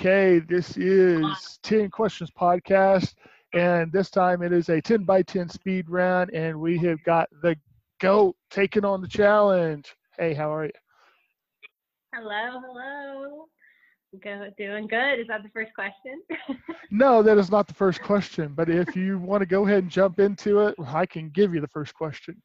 [0.00, 3.14] Okay, this is 10 Questions Podcast,
[3.52, 7.28] and this time it is a 10 by 10 speed round, and we have got
[7.42, 7.56] the
[7.98, 9.92] GOAT taking on the challenge.
[10.16, 10.70] Hey, how are you?
[12.14, 13.46] Hello, hello.
[14.22, 15.18] Go, doing good.
[15.18, 16.22] Is that the first question?
[16.92, 19.90] no, that is not the first question, but if you want to go ahead and
[19.90, 22.40] jump into it, I can give you the first question.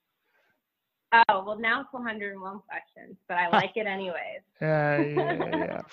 [1.30, 4.42] Oh, well, now it's 101 questions, but I like it anyways.
[4.59, 5.81] yeah, yeah, yeah.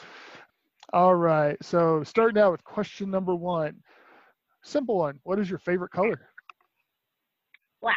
[0.92, 1.56] All right.
[1.62, 3.76] So starting out with question number one.
[4.62, 5.20] Simple one.
[5.22, 6.28] What is your favorite color?
[7.80, 7.96] Black.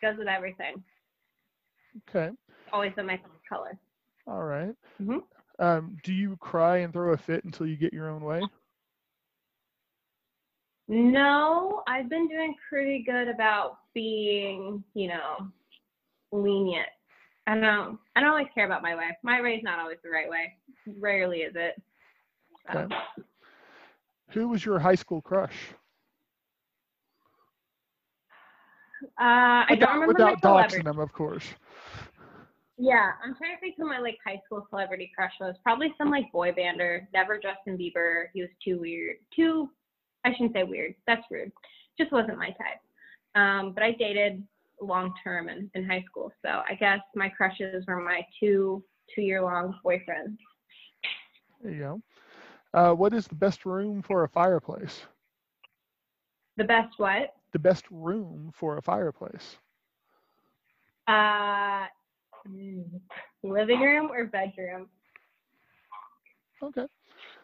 [0.00, 0.82] Goes with everything.
[2.08, 2.30] Okay.
[2.72, 3.78] Always been my favorite color.
[4.26, 4.74] All right.
[5.02, 5.18] Mm-hmm.
[5.58, 8.42] Um, do you cry and throw a fit until you get your own way?
[10.88, 15.48] No, I've been doing pretty good about being, you know,
[16.32, 16.88] lenient.
[17.46, 19.16] I don't I don't always care about my way.
[19.22, 20.54] My way is not always the right way.
[20.98, 21.80] Rarely is it.
[22.70, 22.94] Okay.
[24.30, 25.54] Who was your high school crush?
[29.20, 31.44] Uh, I don't remember without doxing them, of course.
[32.76, 35.54] Yeah, I'm trying to think who my like high school celebrity crush was.
[35.62, 37.06] Probably some like boy bander.
[37.12, 38.24] Never Justin Bieber.
[38.32, 39.16] He was too weird.
[39.34, 39.70] Too,
[40.24, 40.94] I shouldn't say weird.
[41.06, 41.52] That's rude.
[41.98, 42.80] Just wasn't my type.
[43.36, 44.42] Um, but I dated
[44.80, 48.82] long term in, in high school, so I guess my crushes were my two
[49.14, 50.36] two year long boyfriends.
[51.62, 52.02] There you go.
[52.74, 55.02] Uh, what is the best room for a fireplace?
[56.56, 57.34] The best what?
[57.52, 59.58] The best room for a fireplace.
[61.06, 61.86] Uh,
[62.48, 62.84] mm,
[63.44, 64.88] living room or bedroom?
[66.60, 66.86] Okay.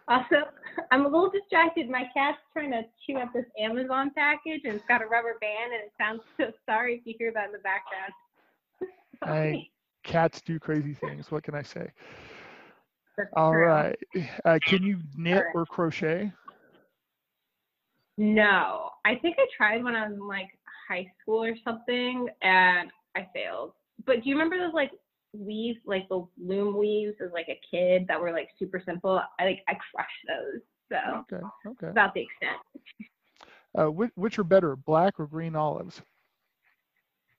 [0.09, 0.49] Also,
[0.91, 1.89] I'm a little distracted.
[1.89, 5.73] My cat's trying to chew up this Amazon package and it's got a rubber band
[5.73, 8.13] and it sounds so sorry if you hear that in the background.
[9.23, 9.69] I,
[10.03, 11.31] cats do crazy things.
[11.31, 11.93] What can I say?
[13.35, 13.97] All right.
[14.45, 16.33] Uh, can you knit or crochet?
[18.19, 18.91] No.
[19.05, 20.49] I think I tried when I was in like
[20.89, 23.73] high school or something and I failed.
[24.07, 24.91] But do you remember those like
[25.33, 29.21] weaves, like the loom weaves as like a kid that were like super simple?
[29.39, 30.61] I like I crushed those.
[30.91, 31.89] So okay, okay.
[31.89, 32.59] About the extent.
[33.79, 36.03] Uh, which, which are better, black or green olives?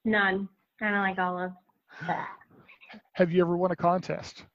[0.06, 0.48] None.
[0.82, 1.54] I don't like olives.
[3.14, 4.46] Have you ever won a contest?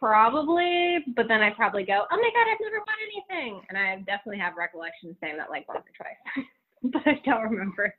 [0.00, 3.96] Probably, but then I probably go, oh my god, I've never won anything, and I
[3.98, 6.46] definitely have recollection saying that like once or twice,
[6.82, 7.94] but I don't remember.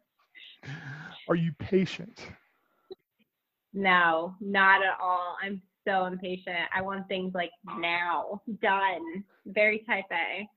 [1.29, 2.19] Are you patient?
[3.73, 5.37] No, not at all.
[5.43, 6.57] I'm so impatient.
[6.75, 9.23] I want things like now, done.
[9.45, 10.49] Very type A.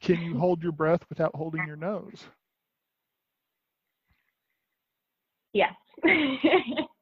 [0.00, 2.24] Can you hold your breath without holding your nose?
[5.54, 5.72] Yes.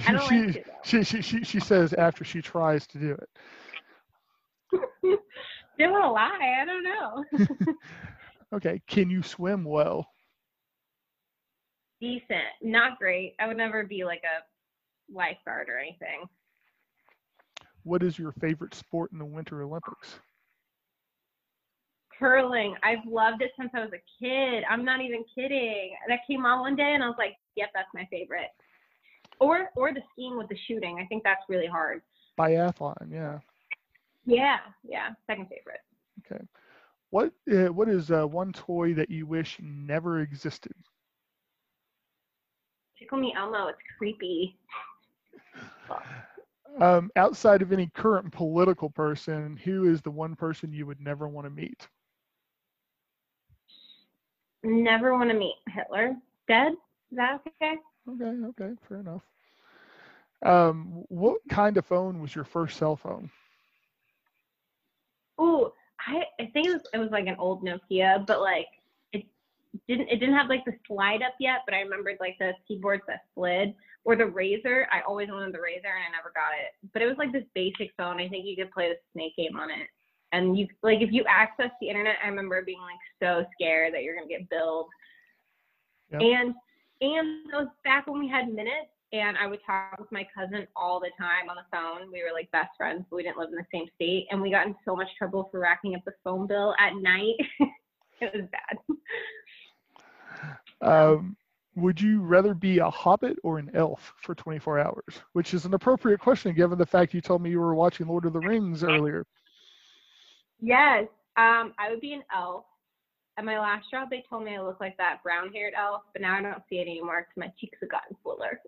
[0.00, 3.28] She, like to, she, she, she, she says after she tries to do it.
[5.78, 6.56] don't want lie.
[6.60, 7.74] I don't know.
[8.54, 8.80] okay.
[8.86, 10.06] Can you swim well?
[12.00, 12.40] Decent.
[12.62, 13.34] Not great.
[13.38, 14.42] I would never be like a
[15.14, 16.24] lifeguard or anything.
[17.84, 20.20] What is your favorite sport in the Winter Olympics?
[22.18, 22.76] Curling.
[22.84, 24.64] I've loved it since I was a kid.
[24.70, 25.94] I'm not even kidding.
[26.08, 28.50] That came on one day and I was like, yep, that's my favorite.
[29.42, 31.00] Or or the skiing with the shooting.
[31.00, 32.02] I think that's really hard.
[32.38, 33.40] Biathlon, yeah.
[34.24, 35.08] Yeah, yeah.
[35.26, 35.80] Second favorite.
[36.20, 36.44] Okay.
[37.10, 40.74] What uh, what is uh, one toy that you wish never existed?
[42.96, 43.66] Tickle me Elmo.
[43.66, 44.56] It's creepy.
[46.80, 51.28] Um, outside of any current political person, who is the one person you would never
[51.28, 51.86] want to meet?
[54.62, 56.16] Never want to meet Hitler.
[56.48, 56.72] Dead?
[57.10, 57.76] Is that okay?
[58.08, 59.22] Okay, okay, fair enough.
[60.44, 63.30] Um, what kind of phone was your first cell phone?
[65.38, 65.72] Oh,
[66.06, 68.66] I, I think it was it was like an old Nokia, but like
[69.12, 69.24] it
[69.88, 73.04] didn't it didn't have like the slide up yet, but I remembered like the keyboards
[73.06, 73.74] that slid
[74.04, 74.86] or the Razr.
[74.92, 76.74] I always wanted the Razr and I never got it.
[76.92, 78.20] But it was like this basic phone.
[78.20, 79.86] I think you could play the Snake game on it.
[80.32, 84.02] And you like if you access the internet, I remember being like so scared that
[84.02, 84.86] you're gonna get billed.
[86.10, 86.20] Yep.
[86.20, 86.54] And
[87.02, 90.66] and it was back when we had minutes and I would talk with my cousin
[90.74, 92.10] all the time on the phone.
[92.10, 94.26] We were like best friends, but we didn't live in the same state.
[94.30, 97.34] And we got in so much trouble for racking up the phone bill at night.
[98.20, 98.78] it was bad.
[100.80, 101.36] Um,
[101.76, 105.20] would you rather be a hobbit or an elf for 24 hours?
[105.32, 108.24] Which is an appropriate question given the fact you told me you were watching Lord
[108.24, 109.26] of the Rings earlier.
[110.60, 111.04] Yes,
[111.36, 112.64] um, I would be an elf.
[113.38, 116.20] At my last job, they told me I looked like that brown haired elf, but
[116.20, 118.60] now I don't see it anymore because my cheeks have gotten fuller.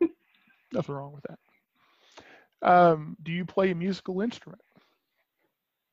[0.72, 1.38] Nothing wrong with that.
[2.68, 4.62] Um, do you play a musical instrument?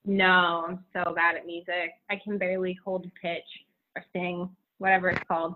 [0.05, 1.93] No, I'm so bad at music.
[2.09, 3.43] I can barely hold a pitch
[3.95, 5.55] or sing, whatever it's called.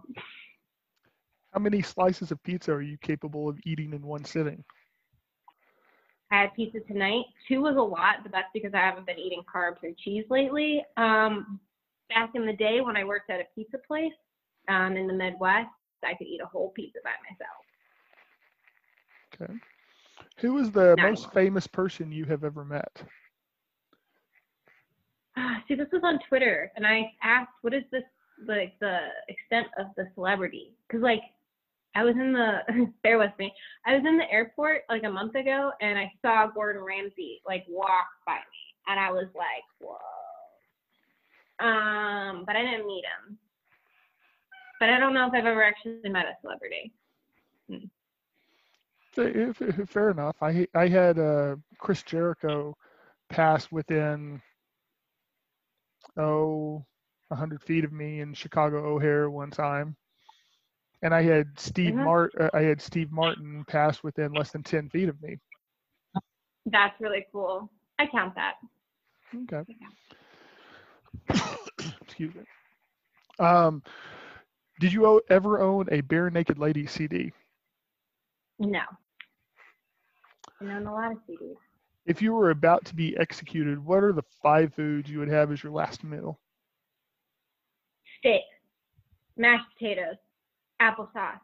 [1.53, 4.63] How many slices of pizza are you capable of eating in one sitting?
[6.31, 7.25] I had pizza tonight.
[7.47, 10.83] Two was a lot, but that's because I haven't been eating carbs or cheese lately.
[10.97, 11.59] Um,
[12.09, 14.13] back in the day when I worked at a pizza place
[14.69, 15.69] um, in the Midwest,
[16.03, 17.65] I could eat a whole pizza by myself.
[19.33, 19.53] Okay.
[20.39, 21.09] Who is the Nice.
[21.09, 23.03] most famous person you have ever met?
[25.67, 28.03] See, this was on Twitter, and I asked, "What is this
[28.45, 31.21] like the extent of the celebrity?" Because like,
[31.95, 32.59] I was in the
[33.03, 33.53] bear with me.
[33.85, 37.65] I was in the airport like a month ago, and I saw Gordon Ramsay like
[37.67, 39.97] walk by me, and I was like, "Whoa!"
[41.59, 43.37] Um, but I didn't meet him.
[44.79, 46.91] But I don't know if I've ever actually met a celebrity.
[49.13, 50.35] Fa- Fair enough.
[50.41, 52.75] I I had uh, Chris Jericho
[53.29, 54.41] pass within
[56.17, 56.83] oh
[57.31, 59.95] a hundred feet of me in Chicago O'Hare one time,
[61.03, 62.03] and I had Steve Mhm.
[62.03, 65.37] Mart uh, I had Steve Martin pass within less than ten feet of me.
[66.65, 67.71] That's really cool.
[67.99, 68.55] I count that.
[69.35, 69.63] Okay.
[72.01, 72.41] Excuse me.
[73.39, 73.81] Um,
[74.79, 77.31] did you ever own a Barenaked Lady CD?
[78.59, 78.81] No.
[80.61, 81.55] I own a lot of CDs.
[82.05, 85.51] If you were about to be executed, what are the five foods you would have
[85.51, 86.39] as your last meal?
[88.23, 88.43] steak,
[89.35, 90.15] mashed potatoes,
[90.81, 91.39] applesauce,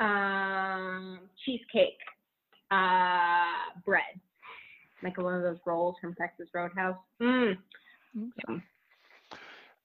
[0.00, 1.98] um, cheesecake,
[2.70, 4.20] uh, bread,
[5.02, 6.96] like one of those rolls from Texas Roadhouse.
[7.20, 7.56] Mm.
[8.14, 8.62] Yum.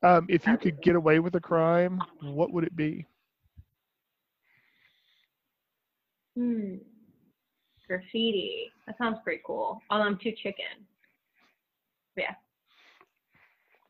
[0.03, 3.07] Um, if you could get away with a crime, what would it be?
[6.37, 6.75] Hmm.
[7.87, 8.71] Graffiti.
[8.85, 9.81] That sounds pretty cool.
[9.89, 10.85] Although I'm too chicken.
[12.17, 12.33] Yeah.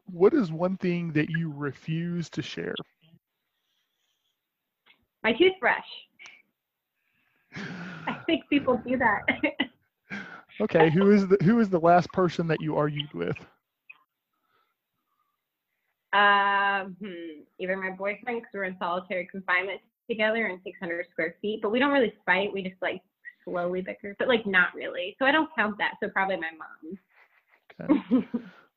[0.06, 2.76] What is one thing that you refuse to share?
[5.24, 5.80] My toothbrush.
[7.56, 9.22] I think people do that.
[10.62, 13.36] Okay, who is the who is the last person that you argued with?
[16.14, 21.62] Um, hmm, either my boyfriend, because we're in solitary confinement together in 600 square feet,
[21.62, 22.54] but we don't really fight.
[22.54, 23.02] We just like
[23.44, 25.16] slowly bicker, but like not really.
[25.20, 25.96] So I don't count that.
[26.02, 27.00] So probably my mom.
[28.22, 28.28] Okay.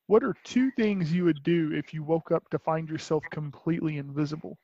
[0.07, 3.97] What are two things you would do if you woke up to find yourself completely
[3.97, 4.57] invisible?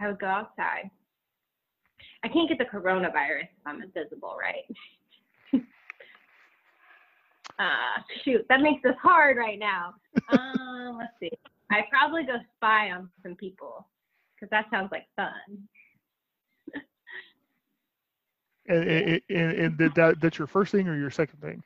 [0.00, 0.90] I would go outside.
[2.24, 4.64] I can't get the coronavirus if I'm invisible, right?
[7.60, 9.94] Uh, shoot, that makes this hard right now.
[10.30, 11.30] Um, let's see.
[11.70, 13.86] I'd probably go spy on some people
[14.34, 15.30] because that sounds like fun.
[18.68, 21.60] And, and, and, and did that that's your first thing or your second thing?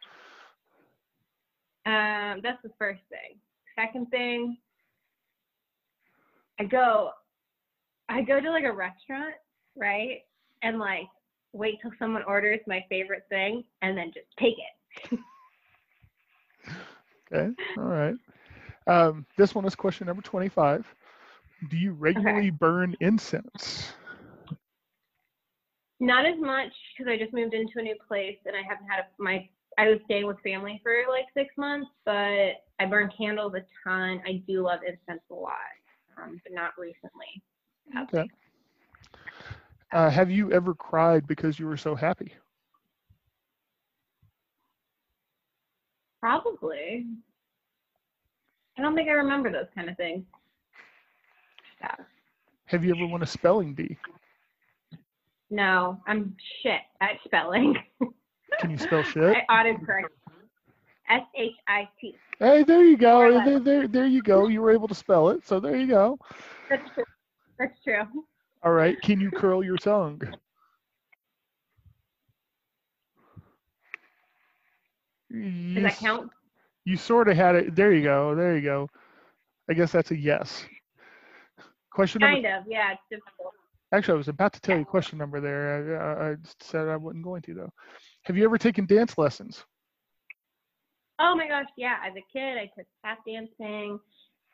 [1.84, 3.36] Um, that's the first thing.
[3.76, 4.56] Second thing,
[6.58, 7.10] I go,
[8.08, 9.34] I go to like a restaurant,
[9.76, 10.20] right,
[10.62, 11.08] and like
[11.52, 14.54] wait till someone orders my favorite thing and then just take
[15.12, 15.18] it.
[17.32, 18.14] Okay, all right.
[18.86, 20.86] Um, this one is question number twenty-five.
[21.68, 23.92] Do you regularly burn incense?
[26.00, 29.00] Not as much because I just moved into a new place and I haven't had
[29.00, 29.48] a, my.
[29.76, 34.22] I was staying with family for like six months, but I burn candles a ton.
[34.24, 35.54] I do love incense a lot,
[36.16, 37.42] um, but not recently.
[37.98, 38.28] Okay.
[39.92, 42.32] Uh, have you ever cried because you were so happy?
[46.24, 47.04] Probably.
[48.78, 50.24] I don't think I remember those kind of things.
[51.82, 51.96] Yeah.
[52.64, 53.98] Have you ever won a spelling bee?
[55.50, 57.76] No, I'm shit at spelling.
[58.58, 59.36] Can you spell shit?
[59.50, 60.04] I autocorrect.
[61.10, 62.16] S H I T.
[62.38, 63.44] Hey, there you go.
[63.44, 64.48] There, there, there you go.
[64.48, 66.18] You were able to spell it, so there you go.
[66.70, 67.04] That's true.
[67.58, 68.04] That's true.
[68.62, 68.96] All right.
[69.02, 70.22] Can you curl your tongue?
[75.34, 76.30] Does You, that count?
[76.84, 77.74] you sort of had it.
[77.74, 78.34] There you go.
[78.34, 78.88] There you go.
[79.68, 80.64] I guess that's a yes.
[81.90, 82.34] Question number.
[82.34, 82.64] Kind of.
[82.70, 83.54] Yeah, it's difficult.
[83.92, 86.00] Actually, I was about to tell you question number there.
[86.00, 87.72] I, I, said I wasn't going to though.
[88.24, 89.64] Have you ever taken dance lessons?
[91.20, 91.96] Oh my gosh, yeah.
[92.04, 94.00] As a kid, I took tap dancing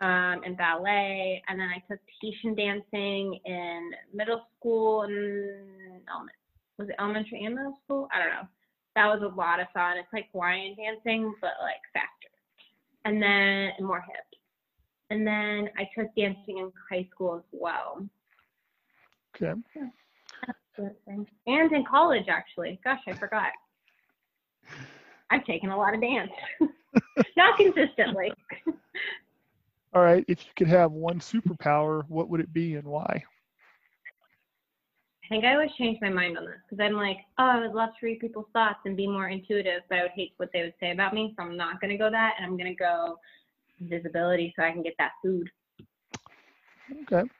[0.03, 6.37] um, and ballet, and then I took Tahitian dancing in middle school and element.
[6.79, 8.09] Was it elementary and middle school?
[8.13, 8.49] I don't know.
[8.97, 9.99] That was a lot of fun.
[9.99, 12.31] It's like Hawaiian dancing, but like faster,
[13.05, 14.25] and then and more hip.
[15.11, 18.07] And then I took dancing in high school as well.
[19.35, 19.55] Okay.
[21.07, 21.27] And
[21.73, 22.81] in college, actually.
[22.85, 23.51] Gosh, I forgot.
[25.31, 26.31] I've taken a lot of dance.
[27.37, 28.33] Not consistently.
[29.93, 30.25] All right.
[30.29, 33.23] If you could have one superpower, what would it be and why?
[35.31, 37.73] I think I always change my mind on this because I'm like, oh, I would
[37.73, 40.63] love to read people's thoughts and be more intuitive, but I would hate what they
[40.63, 41.35] would say about me.
[41.37, 42.35] So I'm not going to go that.
[42.37, 43.17] And I'm going to go
[43.81, 45.49] visibility so I can get that food.
[47.03, 47.31] Okay.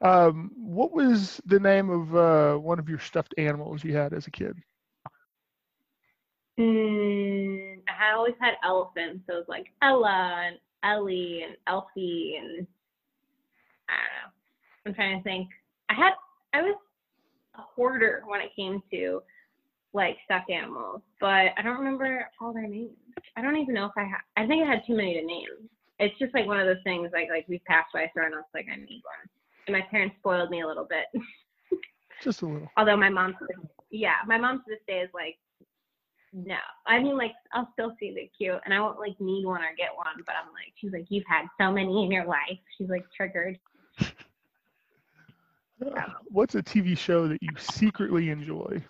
[0.00, 4.28] Um, what was the name of uh, one of your stuffed animals you had as
[4.28, 4.56] a kid?
[6.56, 12.64] Mm, I always had elephants, so it was like Ella and Ellie and Elfie and
[13.88, 14.30] I don't know.
[14.86, 15.48] I'm trying to think.
[15.88, 16.12] I had
[16.52, 16.76] I was
[17.58, 19.22] a hoarder when it came to
[19.92, 22.90] like stuffed animals, but I don't remember all their names.
[23.36, 24.20] I don't even know if I had.
[24.36, 25.46] I think I had too many to name.
[25.98, 27.10] It's just like one of those things.
[27.12, 29.28] Like like we passed by store and I was like, I need one.
[29.66, 31.06] And my parents spoiled me a little bit.
[32.22, 32.68] Just a little.
[32.76, 33.36] Although my mom,
[33.90, 35.36] yeah, my mom to this day is like,
[36.32, 36.56] no.
[36.86, 39.74] I mean, like I'll still see the cute, and I won't like need one or
[39.76, 40.22] get one.
[40.26, 42.58] But I'm like, she's like, you've had so many in your life.
[42.76, 43.58] She's like triggered.
[46.30, 48.82] What's a TV show that you secretly enjoy?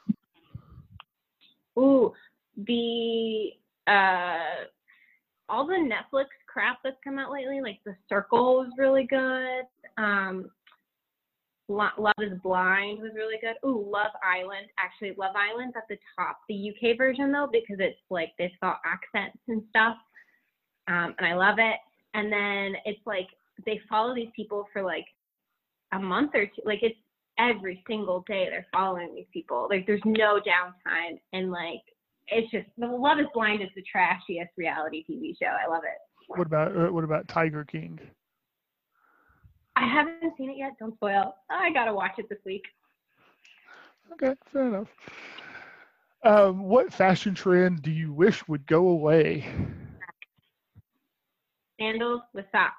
[1.78, 2.12] Ooh,
[2.57, 3.50] the
[3.87, 4.66] uh,
[5.49, 9.64] all the Netflix crap that's come out lately, like The Circle was really good.
[9.97, 10.50] Um,
[11.68, 13.54] Love is Blind was really good.
[13.66, 14.68] Ooh, Love Island.
[14.78, 16.40] Actually, Love Island's at the top.
[16.49, 19.97] The UK version though, because it's like they've got accents and stuff,
[20.88, 21.76] um, and I love it.
[22.14, 23.28] And then it's like
[23.66, 25.04] they follow these people for like
[25.92, 26.62] a month or two.
[26.64, 26.99] Like it's
[27.38, 29.68] every single day they're following these people.
[29.71, 31.83] Like there's no downtime, and like
[32.28, 35.47] it's just the Love is Blind is the trashiest reality TV show.
[35.47, 35.99] I love it.
[36.28, 37.99] What about uh, what about Tiger King?
[39.76, 40.73] I haven't seen it yet.
[40.78, 41.35] Don't spoil.
[41.50, 42.64] I gotta watch it this week.
[44.12, 44.88] Okay, fair enough.
[46.25, 49.47] Um, what fashion trend do you wish would go away?
[51.80, 52.75] Sandals with socks.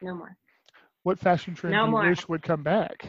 [0.00, 0.36] No more.
[1.04, 2.04] What fashion trend No do you more.
[2.08, 3.06] wish would come back?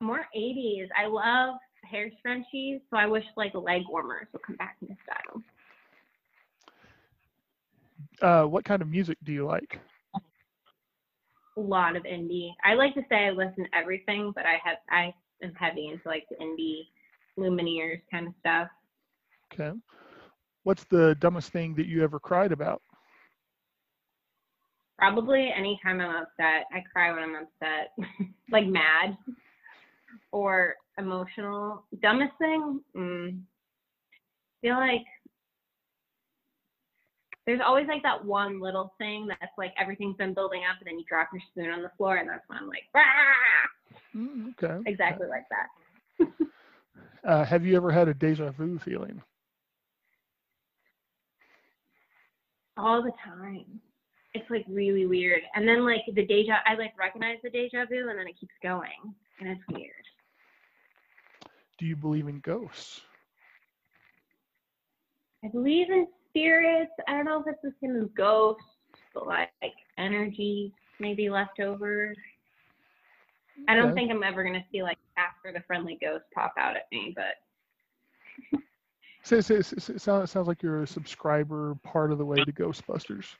[0.00, 0.88] More 80s.
[0.96, 5.42] I love hair scrunchies, so I wish like leg warmers would come back into style.
[8.22, 9.80] Uh, what kind of music do you like?
[11.56, 12.52] A lot of indie.
[12.64, 16.08] I like to say I listen to everything, but I have I am heavy into
[16.08, 16.88] like the indie
[17.38, 18.68] Lumineers kind of stuff.
[19.52, 19.72] Okay.
[20.64, 22.82] What's the dumbest thing that you ever cried about?
[24.98, 26.66] Probably anytime I'm upset.
[26.72, 27.92] I cry when I'm upset,
[28.50, 29.16] like mad
[30.32, 31.84] or emotional.
[32.00, 32.80] Dumbest thing?
[32.96, 33.40] Mm.
[34.60, 35.04] feel like
[37.46, 40.98] there's always like that one little thing that's like everything's been building up and then
[40.98, 43.02] you drop your spoon on the floor and that's when I'm like, Rah!
[44.16, 44.90] Mm, okay.
[44.90, 46.26] exactly like that.
[47.26, 49.22] Uh, have you ever had a deja vu feeling?
[52.76, 53.80] All the time.
[54.34, 55.42] It's like really weird.
[55.54, 58.54] And then like the deja, I like recognize the deja vu and then it keeps
[58.62, 59.92] going and it's weird.
[61.78, 63.00] Do you believe in ghosts?
[65.44, 66.92] I believe in spirits.
[67.06, 68.62] I don't know if it's the same as ghosts,
[69.12, 69.50] but like
[69.98, 72.14] energy maybe left over.
[73.68, 76.86] I don't think I'm ever gonna see like Casper the friendly ghost pop out at
[76.90, 78.60] me, but
[79.22, 82.52] So, so, so, so- sounds sounds like you're a subscriber part of the way to
[82.52, 83.36] Ghostbusters.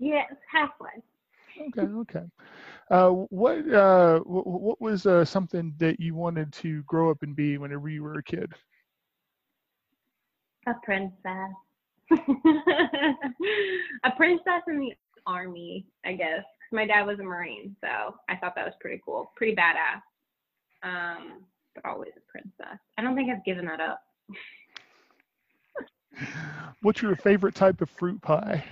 [0.00, 1.02] It's halfway.
[1.68, 2.24] Okay, okay.
[2.90, 7.36] Uh, what uh, what, what was uh, something that you wanted to grow up and
[7.36, 8.52] be whenever you were a kid?
[10.66, 11.14] A princess.
[14.04, 14.92] a princess in the
[15.26, 16.44] army, I guess.
[16.72, 20.02] My dad was a marine, so I thought that was pretty cool, pretty badass.
[20.82, 22.78] Um, but always a princess.
[22.98, 24.02] I don't think I've given that up.
[26.82, 28.64] What's your favorite type of fruit pie?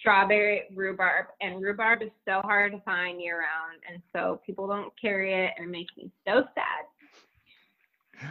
[0.00, 4.92] Strawberry rhubarb and rhubarb is so hard to find year round and so people don't
[5.00, 8.26] carry it and it makes me so sad.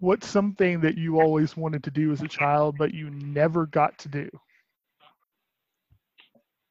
[0.00, 3.96] What's something that you always wanted to do as a child but you never got
[3.98, 4.28] to do?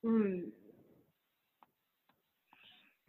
[0.03, 0.39] Hmm.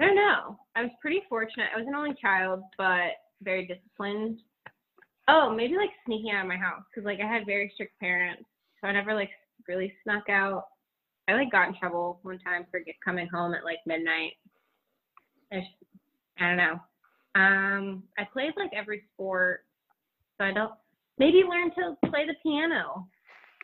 [0.00, 0.58] i don't know.
[0.76, 1.68] I was pretty fortunate.
[1.74, 3.12] I was an only child but
[3.42, 4.40] very disciplined.
[5.26, 8.44] Oh maybe like sneaking out of my house because like i had very strict parents
[8.80, 9.30] so i never like
[9.66, 10.66] really snuck out
[11.28, 14.32] i like got in trouble one time for get, coming home at like midnight
[15.52, 15.70] I, just,
[16.38, 16.80] I don't know
[17.36, 19.64] um i played like every sport
[20.38, 20.72] so i don't
[21.18, 23.06] maybe learn to play the piano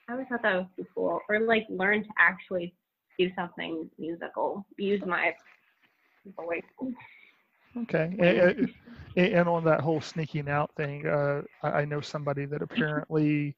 [0.09, 2.75] i always thought that was pretty cool or like learn to actually
[3.21, 4.65] do something musical.
[4.79, 5.35] Use my
[6.37, 6.63] voice.
[7.77, 8.17] Okay.
[8.19, 8.71] And,
[9.17, 13.55] and- on that whole sneaking out thing, uh, I, know somebody that apparently,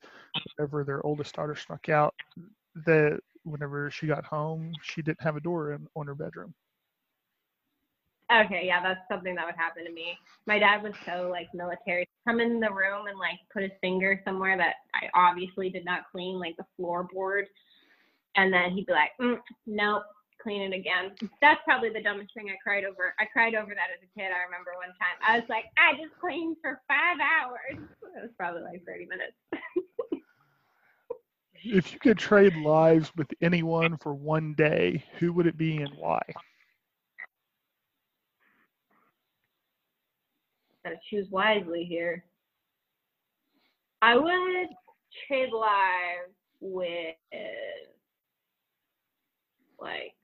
[0.56, 2.14] whenever their oldest daughter snuck out,
[2.86, 6.54] that whenever she got home, she didn't have a door in on her bedroom.
[8.32, 10.16] Okay, yeah, that's something that would happen to me.
[10.46, 12.08] My dad was so like military.
[12.26, 16.08] Come in the room and like put his finger somewhere that I obviously did not
[16.10, 17.44] clean, like the floorboard,
[18.36, 20.04] and then he'd be like, mm, "Nope,
[20.40, 23.12] clean it again." That's probably the dumbest thing I cried over.
[23.20, 24.32] I cried over that as a kid.
[24.32, 28.36] I remember one time I was like, "I just cleaned for five hours." It was
[28.36, 29.32] probably like 30 minutes.
[31.64, 35.92] If you could trade lives with anyone for one day, who would it be and
[35.96, 36.20] why?
[40.84, 42.24] Gotta choose wisely here.
[44.00, 44.68] I would
[45.28, 47.14] trade lives with
[49.80, 50.14] like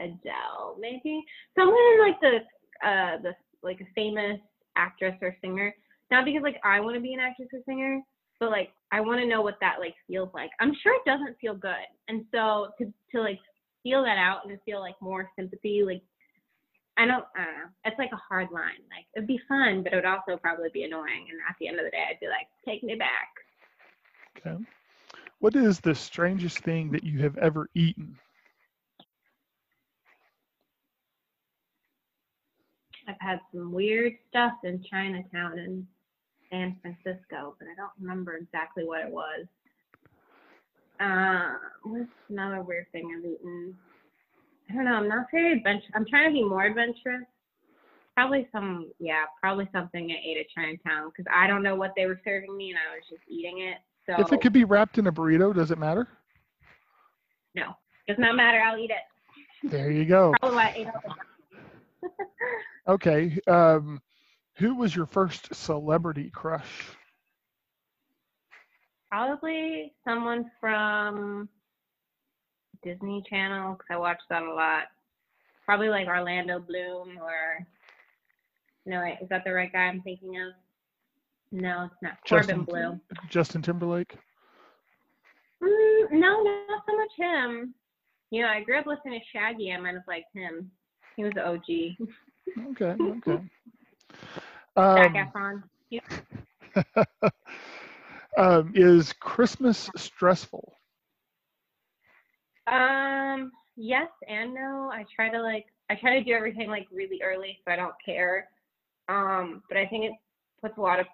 [0.00, 1.22] Adele, maybe
[1.58, 2.38] someone like the
[2.86, 4.38] uh the like a famous
[4.76, 5.74] actress or singer.
[6.10, 8.00] Not because like I want to be an actress or singer,
[8.40, 10.50] but like I want to know what that like feels like.
[10.60, 13.38] I'm sure it doesn't feel good, and so to to like
[13.82, 16.02] feel that out and to feel like more sympathy, like
[16.98, 17.70] I don't, I don't know.
[17.84, 18.82] It's like a hard line.
[18.90, 21.26] Like it'd be fun, but it would also probably be annoying.
[21.30, 23.28] And at the end of the day, I'd be like, take me back.
[24.36, 24.64] Okay.
[25.38, 28.18] What is the strangest thing that you have ever eaten?
[33.06, 35.86] I've had some weird stuff in Chinatown and
[36.50, 39.46] San Francisco, but I don't remember exactly what it was.
[41.00, 43.74] Uh, what's another weird thing I've eaten?
[44.70, 44.92] I don't know.
[44.94, 45.90] I'm not very adventurous.
[45.94, 47.24] I'm trying to be more adventurous.
[48.16, 52.06] Probably some, yeah, probably something I ate at Chinatown because I don't know what they
[52.06, 53.78] were serving me and I was just eating it.
[54.06, 56.08] So If it could be wrapped in a burrito, does it matter?
[57.54, 57.74] no,
[58.06, 58.60] does not matter.
[58.60, 59.70] I'll eat it.
[59.70, 60.34] There you go.
[60.40, 61.02] Probably why I ate all
[62.02, 62.12] the
[62.92, 63.38] Okay.
[63.46, 64.00] Um,
[64.58, 66.90] who was your first celebrity crush?
[69.10, 71.48] Probably someone from
[72.82, 74.84] Disney Channel because I watched that a lot.
[75.64, 77.66] Probably like Orlando Bloom or
[78.84, 80.52] no, wait, is that the right guy I'm thinking of?
[81.52, 82.18] No, it's not.
[82.28, 83.00] Corbin Justin, Bloom.
[83.28, 84.16] Justin Timberlake.
[85.62, 87.74] Mm, no, not so much him.
[88.30, 89.72] You know, I grew up listening to Shaggy.
[89.72, 90.70] I might have liked him.
[91.16, 91.62] He was OG.
[92.70, 92.96] Okay.
[93.02, 93.44] Okay.
[94.76, 95.62] Zac Um,
[98.36, 100.74] um, is Christmas stressful?
[102.66, 104.90] Um, yes and no.
[104.92, 107.94] I try to like I try to do everything like really early so I don't
[108.04, 108.48] care.
[109.08, 110.12] Um, but I think it
[110.60, 111.06] puts a lot of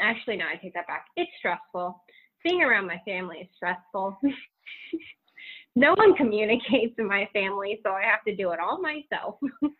[0.00, 1.06] actually no, I take that back.
[1.16, 2.02] It's stressful.
[2.42, 4.18] Being around my family is stressful.
[5.76, 9.36] no one communicates in my family, so I have to do it all myself.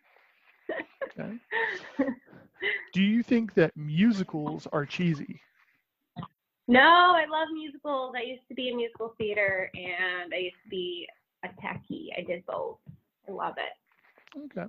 [1.19, 1.39] Okay.
[2.93, 5.41] Do you think that musicals are cheesy?
[6.67, 8.13] no, I love musicals.
[8.17, 11.07] I used to be in musical theater and I used to be
[11.43, 12.07] a techie.
[12.17, 12.77] I did both.
[13.27, 14.39] I love it.
[14.45, 14.67] Okay.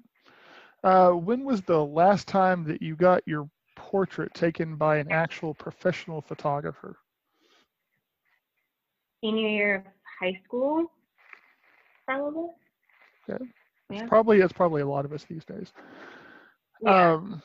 [0.84, 5.54] Uh, when was the last time that you got your portrait taken by an actual
[5.54, 6.96] professional photographer?
[9.22, 9.82] Senior year of
[10.20, 10.90] high school,
[12.06, 12.50] probably.
[13.28, 13.44] Okay.
[13.90, 14.00] Yeah.
[14.00, 15.72] It's probably it's probably a lot of us these days.
[16.82, 17.14] Yeah.
[17.14, 17.42] Um,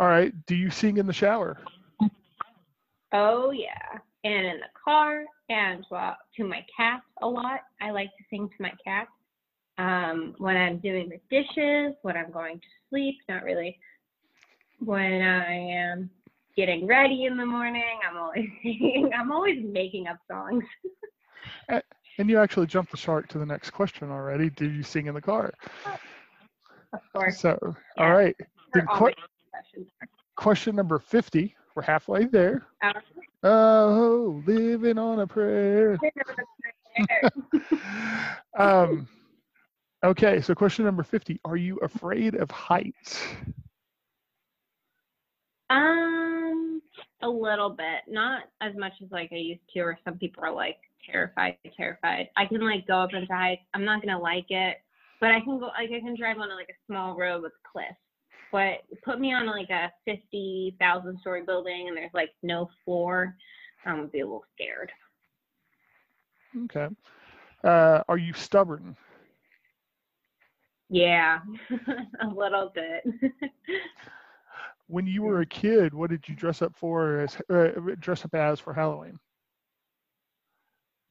[0.00, 0.32] all right.
[0.46, 1.58] Do you sing in the shower?
[3.12, 7.60] Oh yeah, and in the car, and well, to my cat a lot.
[7.80, 9.08] I like to sing to my cat.
[9.76, 13.78] Um, when I'm doing the dishes, when I'm going to sleep, not really.
[14.80, 16.10] When I am
[16.56, 19.10] getting ready in the morning, I'm always singing.
[19.16, 20.64] I'm always making up songs.
[22.16, 24.48] And you actually jumped the shark to the next question already.
[24.48, 25.52] Do you sing in the car?
[26.92, 27.58] Of course, So,
[27.96, 28.04] Yeah.
[28.04, 28.36] all right.
[29.54, 30.36] Then all que- my questions.
[30.36, 31.54] question number 50.
[31.74, 32.66] We're halfway there.
[33.42, 35.98] Oh, living on a prayer.
[38.58, 39.08] um,
[40.04, 41.40] okay, so question number 50.
[41.44, 43.26] Are you afraid of heights?
[45.70, 46.80] Um,
[47.22, 50.52] a little bit, not as much as like I used to, or some people are
[50.52, 52.28] like terrified, terrified.
[52.36, 53.62] I can like go up into heights.
[53.74, 54.76] I'm not gonna like it,
[55.20, 57.96] but I can go like I can drive on like a small road with cliffs.
[58.54, 63.36] But put me on like a fifty thousand story building and there's like no floor,
[63.84, 64.92] I would be a little scared.
[66.66, 66.86] Okay.
[67.64, 68.96] Uh, are you stubborn?
[70.88, 71.40] Yeah,
[72.22, 73.02] a little bit.
[74.86, 78.36] When you were a kid, what did you dress up for as uh, dress up
[78.36, 79.18] as for Halloween?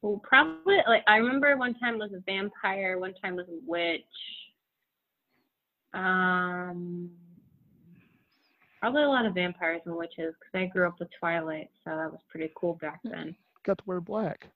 [0.02, 4.04] Well, probably like I remember one time was a vampire, one time was a witch.
[5.94, 7.12] Um,
[8.84, 12.12] probably a lot of vampires and witches because I grew up with Twilight, so that
[12.12, 13.12] was pretty cool back mm.
[13.12, 13.36] then.
[13.66, 14.50] Got to wear black.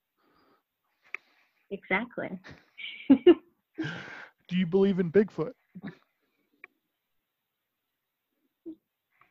[1.71, 2.37] Exactly.
[3.09, 5.53] Do you believe in Bigfoot?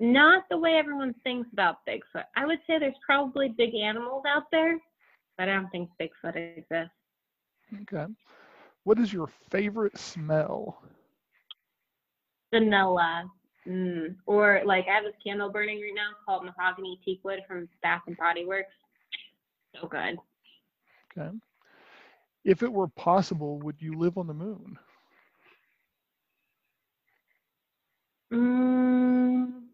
[0.00, 2.24] Not the way everyone thinks about Bigfoot.
[2.34, 4.78] I would say there's probably big animals out there,
[5.36, 6.94] but I don't think Bigfoot exists.
[7.82, 8.06] Okay.
[8.84, 10.82] What is your favorite smell?
[12.50, 13.30] Vanilla.
[13.68, 14.16] Mm.
[14.26, 18.16] Or like I have this candle burning right now called Mahogany Teakwood from Bath and
[18.16, 18.72] Body Works.
[19.74, 20.18] So good.
[21.16, 21.36] Okay.
[22.44, 24.78] If it were possible, would you live on the moon?
[28.32, 29.66] Mm,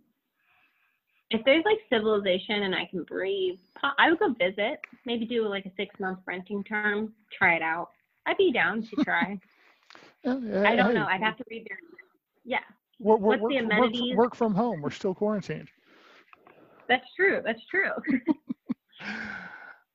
[1.32, 3.58] if there's like civilization and I can breathe,
[3.98, 4.80] I would go visit.
[5.06, 7.12] Maybe do like a six month renting term.
[7.36, 7.88] Try it out.
[8.26, 9.38] I'd be down to try.
[10.24, 11.06] Yeah, yeah, I don't hey, know.
[11.06, 11.78] I'd have to read their.
[12.44, 12.60] Yeah,
[13.02, 14.16] Work, work, what's the work, work, amenities?
[14.16, 14.80] work from home.
[14.80, 15.68] We're still quarantined.
[16.88, 17.40] that's true.
[17.44, 17.92] That's true.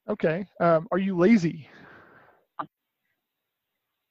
[0.10, 0.46] Okay.
[0.62, 1.68] Um, are you lazy?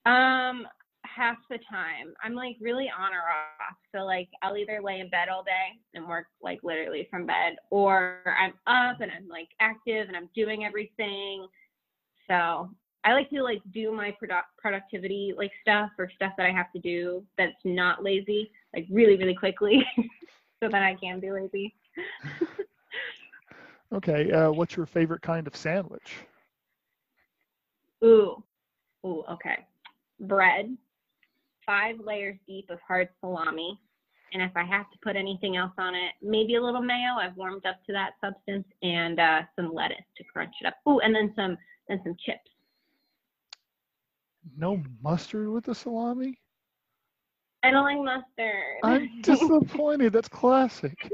[0.04, 0.66] Um,
[1.04, 2.12] half the time.
[2.22, 3.76] I'm like really on or off.
[3.94, 7.56] So like I'll either lay in bed all day and work like literally from bed,
[7.70, 11.46] or I'm up and I'm like active and I'm doing everything.
[12.28, 12.70] So
[13.04, 16.70] I like to like do my product productivity like stuff or stuff that I have
[16.72, 19.84] to do that's not lazy, like really, really quickly
[20.62, 21.74] so that I can be lazy.
[23.92, 24.32] Okay.
[24.32, 26.16] Uh, what's your favorite kind of sandwich?
[28.04, 28.42] Ooh.
[29.04, 29.66] Ooh, okay.
[30.20, 30.76] Bread,
[31.64, 33.78] five layers deep of hard salami.
[34.32, 37.14] And if I have to put anything else on it, maybe a little mayo.
[37.18, 40.74] I've warmed up to that substance and uh, some lettuce to crunch it up.
[40.88, 41.56] Ooh, and then some
[41.88, 42.50] then some chips.
[44.56, 46.38] No mustard with the salami?
[47.64, 48.80] Like mustard.
[48.84, 50.12] I'm disappointed.
[50.12, 51.12] That's classic.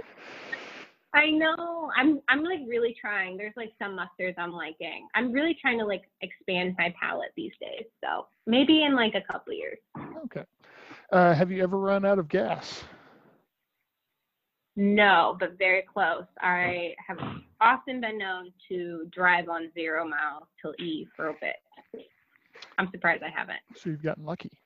[1.14, 1.90] I know.
[1.96, 3.36] I'm I'm like really trying.
[3.36, 5.08] There's like some mustards I'm liking.
[5.14, 7.84] I'm really trying to like expand my palate these days.
[8.02, 9.78] So maybe in like a couple years.
[10.24, 10.44] Okay.
[11.10, 12.84] Uh, have you ever run out of gas?
[14.74, 16.24] No, but very close.
[16.40, 17.18] I have
[17.60, 22.06] often been known to drive on zero miles till E for a bit.
[22.78, 23.60] I'm surprised I haven't.
[23.76, 24.61] So you've gotten lucky.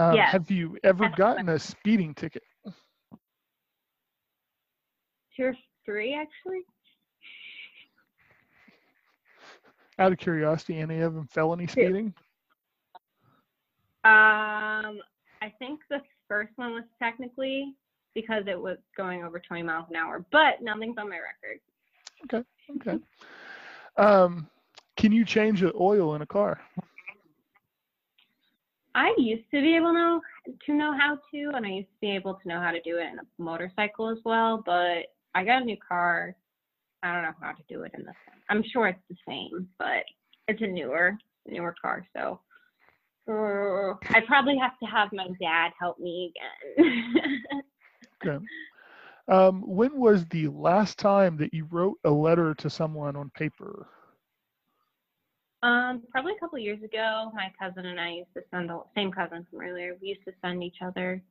[0.00, 0.32] Um, Yes.
[0.32, 2.42] Have you ever That's gotten a speeding ticket?
[5.36, 6.62] Two or three, actually.
[9.98, 12.14] Out of curiosity, any of them felony speeding?
[14.04, 15.00] Um,
[15.42, 17.74] I think the first one was technically
[18.14, 22.44] because it was going over 20 miles an hour, but nothing's on my record.
[22.80, 22.98] Okay.
[23.98, 24.48] Um,
[24.96, 26.58] can you change the oil in a car?
[28.94, 30.20] I used to be able to know,
[30.66, 32.98] to know how to, and I used to be able to know how to do
[32.98, 34.62] it in a motorcycle as well.
[34.64, 36.34] But I got a new car.
[37.02, 38.14] I don't know how to do it in this.
[38.48, 40.04] I'm sure it's the same, but
[40.48, 42.40] it's a newer, newer car, so
[43.28, 46.32] uh, I probably have to have my dad help me
[46.76, 47.42] again.
[48.22, 48.44] Okay.
[49.28, 53.88] Um, when was the last time that you wrote a letter to someone on paper?
[55.62, 59.12] Um, probably a couple years ago, my cousin and I used to send the same
[59.12, 59.96] cousin from earlier.
[60.00, 61.22] We used to send each other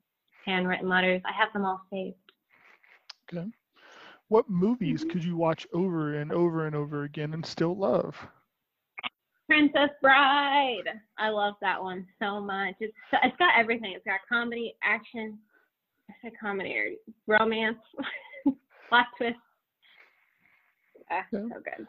[0.45, 1.21] handwritten letters.
[1.25, 2.15] I have them all saved.
[3.31, 3.47] Okay.
[4.27, 5.11] What movies Mhm.
[5.11, 8.15] could you watch over and over and over again and still love?
[9.47, 11.01] Princess Bride.
[11.17, 12.75] I love that one so much.
[12.79, 13.93] It's it's got everything.
[13.93, 15.39] It's got comedy, action,
[16.09, 16.91] I said comedy or
[17.25, 17.79] romance,
[18.89, 19.39] plot twist.
[21.09, 21.47] Ah, Yeah.
[21.51, 21.87] so good.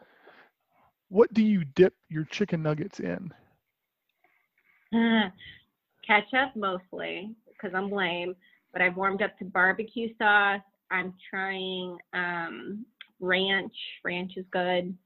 [1.11, 3.33] What do you dip your chicken nuggets in?
[6.07, 8.33] Ketchup mostly because I'm lame,
[8.71, 10.61] but I've warmed up to barbecue sauce.
[10.89, 12.85] I'm trying um,
[13.19, 13.75] ranch.
[14.05, 14.97] Ranch is good.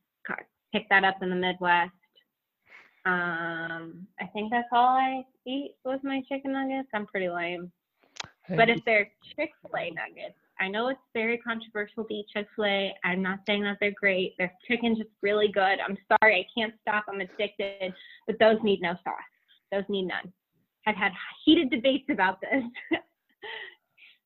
[0.72, 1.91] Pick that up in the Midwest.
[3.08, 6.89] Um, I think that's all I eat with my chicken nuggets.
[6.94, 7.72] I'm pretty lame.
[8.50, 12.28] But Hey, if they're Chick fil A nuggets, I know it's very controversial to eat
[12.34, 12.94] Chick fil A.
[13.04, 14.36] I'm not saying that they're great.
[14.38, 15.80] Their chicken's just really good.
[15.86, 17.06] I'm sorry, I can't stop.
[17.10, 17.94] I'm addicted.
[18.28, 19.13] But those need no sauce.
[19.72, 20.32] Those need none.
[20.88, 21.12] I've had
[21.44, 22.63] heated debates about this.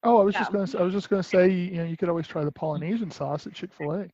[0.04, 2.10] oh, I was just gonna, s- I was just gonna say, you know, you could
[2.10, 4.08] always try the Polynesian sauce at Chick Fil A.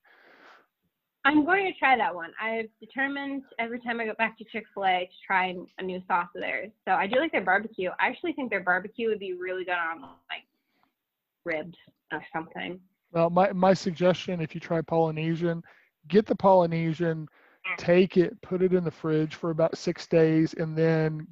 [1.25, 2.29] I'm going to try that one.
[2.39, 5.99] I've determined every time I go back to Chick fil A to try a new
[6.07, 6.69] sauce of theirs.
[6.87, 7.89] So I do like their barbecue.
[7.99, 10.45] I actually think their barbecue would be really good on like
[11.45, 11.75] ribs
[12.11, 12.79] or something.
[13.11, 15.63] Well, my my suggestion, if you try Polynesian,
[16.07, 17.27] get the Polynesian,
[17.77, 21.27] take it, put it in the fridge for about six days, and then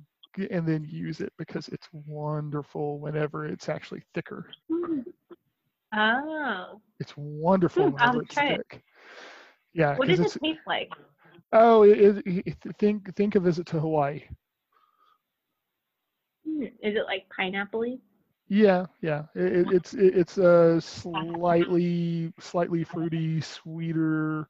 [0.49, 4.47] and then use it because it's wonderful whenever it's actually thicker.
[4.71, 4.99] Hmm.
[5.95, 8.65] Oh, It's wonderful I'll whenever it's try it.
[8.69, 8.83] thick.
[9.73, 10.89] Yeah, what does it taste like?
[11.51, 14.23] oh, it, it, it- think think a visit to Hawaii.
[16.47, 17.86] Hmm, Is it like pineapple
[18.53, 19.23] Yeah, yeah.
[19.33, 24.47] It, it, it's it, it's a slightly slightly fruity, sweeter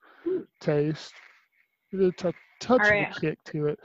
[0.60, 1.14] taste.
[1.94, 3.80] A tou- touch of a kick to it.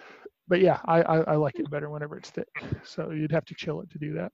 [0.49, 2.49] But yeah, I, I I like it better whenever it's thick.
[2.83, 4.33] So you'd have to chill it to do that.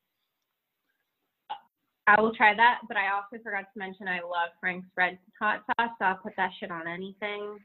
[2.07, 5.65] I will try that, but I also forgot to mention I love Frank's red hot
[5.67, 7.59] sauce, so I'll put that shit on anything.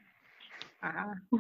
[0.84, 1.14] Uh,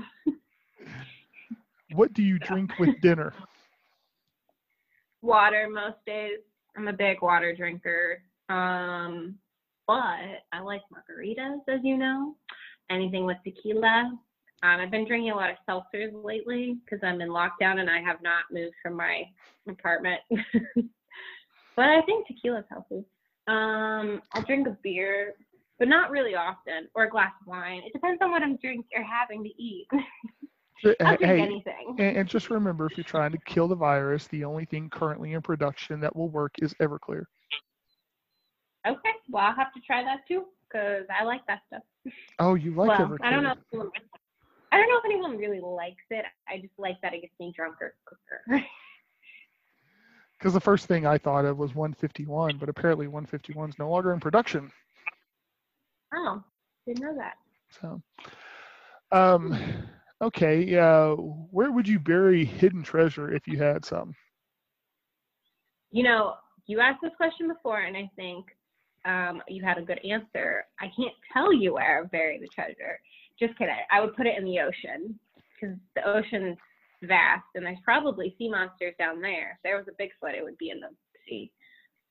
[1.91, 3.33] What do you drink with dinner?
[5.21, 6.39] water most days.
[6.77, 8.23] I'm a big water drinker.
[8.49, 9.35] Um,
[9.87, 12.35] but I like margaritas, as you know.
[12.89, 14.11] Anything with tequila.
[14.61, 18.01] Um, I've been drinking a lot of seltzers lately because I'm in lockdown and I
[18.01, 19.23] have not moved from my
[19.67, 20.19] apartment.
[21.75, 23.05] but I think tequila's healthy.
[23.47, 25.33] Um, I'll drink a beer,
[25.79, 27.81] but not really often, or a glass of wine.
[27.85, 29.87] It depends on what I'm drinking or having to eat.
[30.85, 31.95] I'll Hey, anything.
[31.99, 35.33] and, and just remember, if you're trying to kill the virus, the only thing currently
[35.33, 37.25] in production that will work is Everclear.
[38.87, 41.83] Okay, well I'll have to try that too because I like that stuff.
[42.39, 43.23] Oh, you like well, Everclear?
[43.23, 43.51] I don't know.
[43.51, 43.91] If anyone,
[44.71, 46.25] I don't know if anyone really likes it.
[46.47, 48.65] I just like that it gets me drunker quicker.
[50.39, 54.13] Because the first thing I thought of was 151, but apparently 151 is no longer
[54.13, 54.71] in production.
[56.13, 56.41] oh,
[56.87, 57.33] didn't know that.
[57.81, 58.01] So,
[59.11, 59.53] um,
[60.21, 60.77] okay.
[60.77, 64.13] Uh, where would you bury hidden treasure if you had some?
[65.91, 66.35] You know,
[66.67, 68.45] you asked this question before, and I think
[69.05, 70.65] um, you had a good answer.
[70.79, 72.99] I can't tell you where I bury the treasure.
[73.39, 73.73] Just kidding.
[73.91, 75.19] I would put it in the ocean
[75.59, 76.57] because the ocean's
[77.03, 79.51] vast, and there's probably sea monsters down there.
[79.57, 80.89] If there was a Bigfoot, it would be in the
[81.27, 81.51] sea.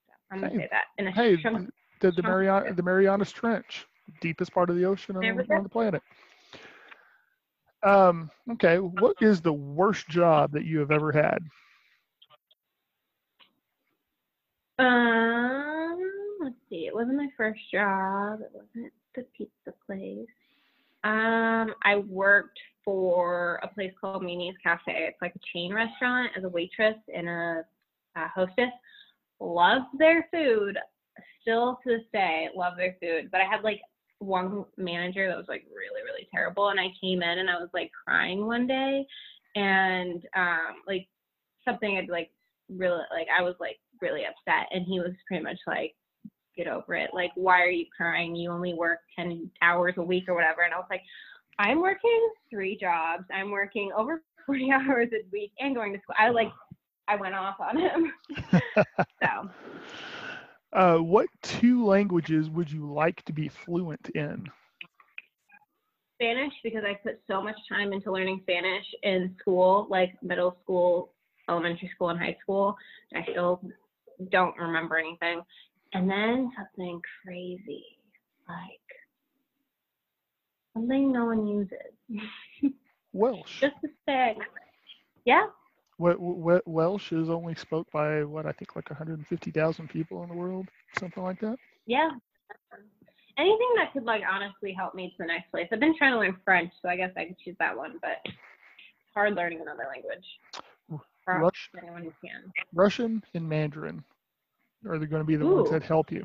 [0.06, 0.84] So I'm gonna Hey, say that.
[0.96, 2.22] In a Hey, chunk- the, the.
[2.22, 3.86] Mariana, the Marianas Trench,
[4.20, 5.56] deepest part of the ocean on, There we the- go.
[5.56, 6.02] on the planet.
[7.82, 8.78] Um, okay.
[8.78, 11.38] What is the worst job that you have ever had?
[14.78, 15.98] Um,
[16.40, 16.86] let's see.
[16.86, 18.40] It wasn't my first job.
[18.40, 20.28] It wasn't the pizza place.
[21.04, 24.92] Um, I worked for a place called Mimi's Cafe.
[25.08, 27.64] It's like a chain restaurant as a waitress and a,
[28.16, 28.72] a hostess.
[29.40, 30.76] Love their food.
[31.42, 33.30] Still to this day, love their food.
[33.30, 33.80] But I had like
[34.18, 36.68] one manager that was like really, really terrible.
[36.68, 39.06] And I came in and I was like crying one day
[39.56, 41.08] and um like
[41.64, 42.30] something had like
[42.68, 45.94] really like I was like really upset and he was pretty much like
[46.56, 47.10] get over it.
[47.14, 48.34] Like why are you crying?
[48.34, 50.62] You only work 10 hours a week or whatever.
[50.62, 51.02] And I was like
[51.58, 53.24] I'm working three jobs.
[53.32, 56.16] I'm working over 40 hours a week and going to school.
[56.18, 56.50] I like
[57.08, 58.12] I went off on him.
[59.22, 59.50] So
[60.72, 64.46] Uh, what two languages would you like to be fluent in?
[66.20, 71.12] Spanish because I put so much time into learning Spanish in school like middle school
[71.48, 72.76] elementary school and high school
[73.14, 73.62] I still
[74.30, 75.42] don't remember anything
[75.94, 77.84] and then something crazy
[78.48, 78.58] like
[80.74, 82.22] something no one uses
[83.12, 83.60] Welsh.
[83.60, 84.36] just to say
[85.24, 85.46] yeah
[85.98, 91.22] Welsh is only spoke by what I think like 150,000 people in the world, something
[91.22, 91.56] like that.
[91.86, 92.10] yeah
[93.38, 96.18] anything that could like honestly help me to the next place i've been trying to
[96.18, 98.34] learn french so i guess i could choose that one but it's
[99.14, 104.02] hard learning another language Rush, anyone who can Russian and Mandarin
[104.88, 106.24] are they going to be the ones that help you?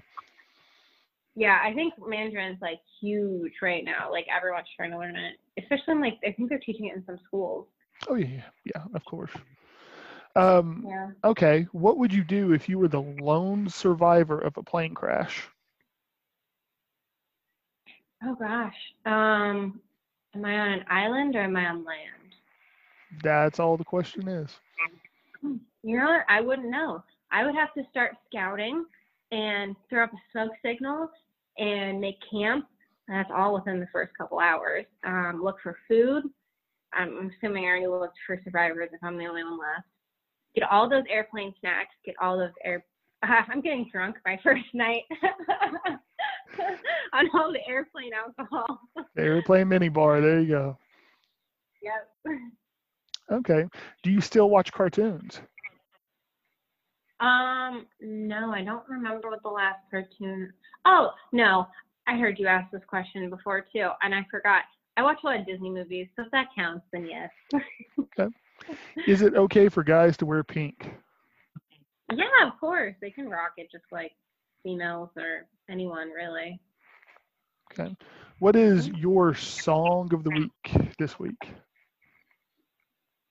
[1.35, 4.11] Yeah, I think Mandarin's like huge right now.
[4.11, 7.03] Like everyone's trying to learn it, especially in, like I think they're teaching it in
[7.05, 7.67] some schools.
[8.07, 9.31] Oh yeah, yeah, of course.
[10.35, 11.11] Um, Yeah.
[11.23, 15.49] okay, what would you do if you were the lone survivor of a plane crash?
[18.23, 18.75] Oh gosh.
[19.05, 19.79] Um,
[20.35, 22.35] am I on an island or am I on land?
[23.21, 24.59] That's all the question is.
[25.83, 26.25] You know what?
[26.29, 27.03] I wouldn't know.
[27.31, 28.85] I would have to start scouting
[29.31, 31.09] and throw up a smoke signal
[31.57, 32.65] and make camp.
[33.07, 34.85] That's all within the first couple hours.
[35.05, 36.23] Um, look for food.
[36.93, 39.87] I'm assuming I already looked for survivors if I'm the only one left.
[40.55, 41.95] Get all those airplane snacks.
[42.05, 42.85] Get all those air.
[43.23, 45.03] I'm getting drunk my first night
[47.13, 48.79] on all the airplane alcohol.
[49.17, 50.21] Airplane mini bar.
[50.21, 50.77] There you go.
[51.81, 52.09] yep.
[53.31, 53.65] Okay.
[54.03, 55.41] Do you still watch cartoons?
[57.19, 60.51] Um, no, I don't remember what the last cartoon.
[60.85, 61.67] Oh, no,
[62.05, 64.63] I heard you ask this question before too, and I forgot.
[64.97, 67.31] I watch a lot of Disney movies, so if that counts, then yes.
[69.07, 70.75] Is it okay for guys to wear pink?
[72.11, 72.95] yeah, of course.
[73.01, 74.11] They can rock it just like
[74.63, 76.59] females or anyone really.
[77.71, 77.95] Okay.
[78.39, 81.37] What is your song of the week this week?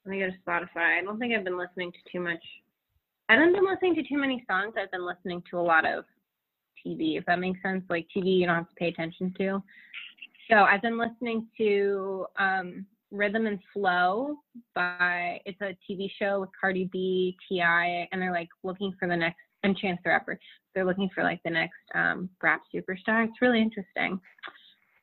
[0.05, 0.99] Let me go to Spotify.
[0.99, 2.43] I don't think I've been listening to too much.
[3.29, 4.75] I haven't been listening to too many songs.
[4.77, 6.05] I've been listening to a lot of
[6.85, 7.85] TV, if that makes sense.
[7.89, 9.63] Like TV, you don't have to pay attention to.
[10.51, 14.37] So I've been listening to um, Rhythm and Flow
[14.75, 15.41] by.
[15.45, 19.39] It's a TV show with Cardi B, T.I., and they're like looking for the next
[19.63, 20.39] and Chance the Rapper.
[20.75, 23.27] They're looking for like the next um, rap superstar.
[23.27, 24.19] It's really interesting.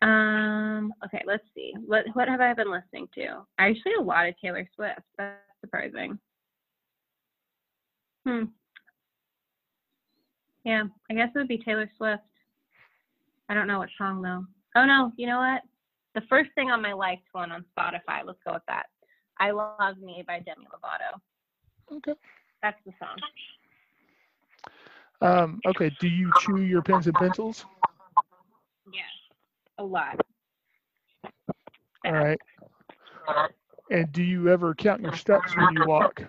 [0.01, 1.73] Um, okay, let's see.
[1.85, 3.45] What what have I been listening to?
[3.59, 5.01] Actually, a lot of Taylor Swift.
[5.17, 6.17] That's surprising.
[8.25, 8.45] Hmm.
[10.63, 12.23] Yeah, I guess it would be Taylor Swift.
[13.49, 14.45] I don't know what song though.
[14.75, 15.61] Oh no, you know what?
[16.19, 18.25] The first thing on my liked one on Spotify.
[18.25, 18.87] Let's go with that.
[19.39, 21.21] I Love Me by Demi Lovato.
[21.95, 22.13] Okay.
[22.61, 23.15] That's the song.
[25.21, 25.89] Um, okay.
[26.01, 27.65] Do you chew your pens and pencils?
[28.91, 29.01] Yeah,
[29.77, 30.19] a lot.
[32.03, 32.39] All right.
[33.89, 36.21] And do you ever count your steps when you walk?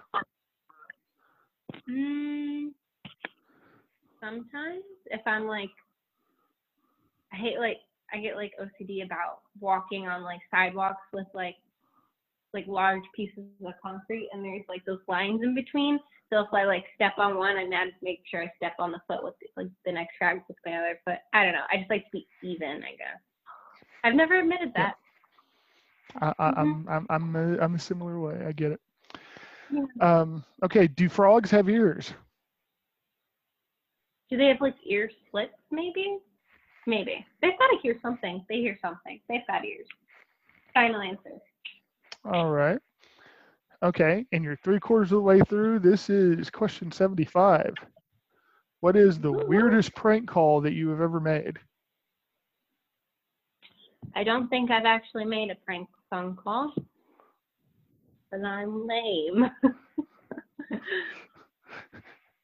[1.90, 2.68] Mm,
[4.20, 5.70] sometimes if I'm like,
[7.33, 7.79] I hate like
[8.12, 11.57] I get like OCD about walking on like sidewalks with like
[12.53, 16.01] like large pieces of concrete and there's like those lines in between.
[16.33, 19.01] So if I like step on one, I just make sure I step on the
[19.09, 21.18] foot with like the next track with my other foot.
[21.33, 21.66] I don't know.
[21.73, 22.83] I just like to be even.
[22.83, 23.20] I guess.
[24.05, 24.94] I've never admitted that.
[26.20, 28.44] I, I, I'm I'm I'm a, I'm a similar way.
[28.46, 28.81] I get it.
[29.73, 29.85] Yeah.
[30.01, 30.87] Um, okay.
[30.87, 32.12] Do frogs have ears?
[34.31, 35.53] Do they have like ear slits?
[35.70, 36.18] Maybe.
[36.86, 38.44] Maybe they've got to hear something.
[38.48, 39.20] They hear something.
[39.28, 39.86] They've got ears.
[40.74, 41.40] Final answer.
[42.24, 42.78] All right.
[43.82, 44.26] Okay.
[44.32, 45.78] And you're three quarters of the way through.
[45.80, 47.74] This is question 75.
[48.80, 49.44] What is the Ooh.
[49.46, 51.58] weirdest prank call that you have ever made?
[54.14, 56.72] I don't think I've actually made a prank phone call.
[58.30, 59.50] but I'm lame.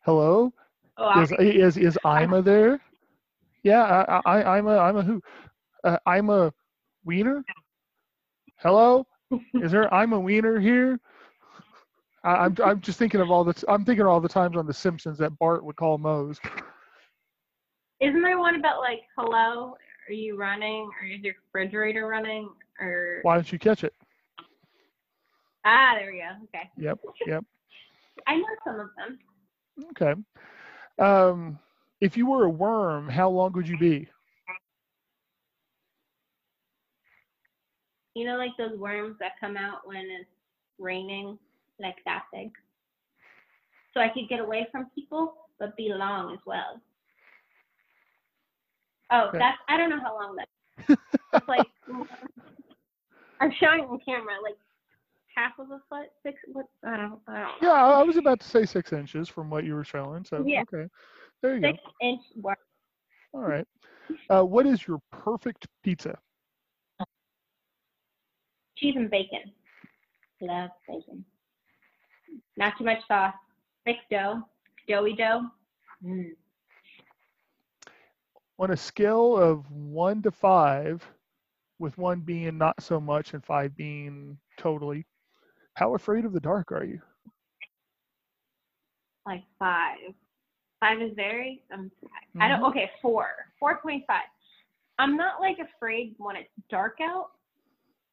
[0.01, 0.53] Hello?
[0.99, 2.81] oh, Is is is Ima there?
[3.67, 5.21] Yeah, I, I I'm a I'm a who?
[5.83, 6.53] Uh, I'm a
[7.05, 7.45] wiener.
[8.59, 9.05] Hello?
[9.55, 11.01] Is there I'm a wiener here?
[12.23, 14.69] I, I'm I'm just thinking of all the I'm thinking of all the times on
[14.69, 16.39] The Simpsons that Bart would call Moe's.
[18.01, 19.77] Isn't there one about like, hello,
[20.09, 20.89] are you running?
[21.03, 22.49] Or is your refrigerator running?
[22.81, 23.95] Or Why don't you catch it?
[25.65, 26.45] ah, there we go.
[26.55, 27.45] Okay, Yep, yep.
[28.29, 29.19] I know some of them.
[29.91, 30.15] Okay.
[31.01, 31.59] Um,
[32.01, 34.09] if you were a worm, how long would you be?
[38.15, 40.29] You know, like those worms that come out when it's
[40.79, 41.39] raining,
[41.79, 42.51] like that big.
[43.95, 46.81] So I could get away from people, but be long as well.
[49.11, 49.39] Oh, Okay.
[49.39, 50.49] that's I don't know how long that.
[51.33, 51.67] It's like
[53.41, 54.57] I'm showing on camera, like
[55.35, 56.39] half of a foot, six.
[56.53, 56.67] What?
[56.85, 57.21] I don't.
[57.29, 57.69] I don't know.
[57.69, 60.25] Yeah, I I was about to say six inches from what you were showing.
[60.25, 60.63] So Yeah.
[60.63, 60.89] okay,
[61.47, 61.69] there you go.
[61.69, 62.57] Six inch worm.
[63.33, 63.67] All right.
[64.31, 66.19] Uh, what is your perfect pizza?
[68.77, 69.53] Cheese and bacon.
[70.41, 71.25] Love bacon.
[72.57, 73.35] Not too much sauce.
[73.85, 74.43] Thick dough.
[74.89, 75.43] Doughy dough.
[76.05, 76.31] Mm.
[78.59, 81.07] On a scale of one to five,
[81.79, 85.05] with one being not so much and five being totally,
[85.75, 87.01] how afraid of the dark are you?
[89.27, 90.15] Like five.
[90.87, 91.63] Five is very.
[91.73, 91.91] Um,
[92.41, 92.63] I don't.
[92.65, 93.27] Okay, four.
[93.59, 94.29] Four point five.
[94.99, 97.31] I'm not like afraid when it's dark out,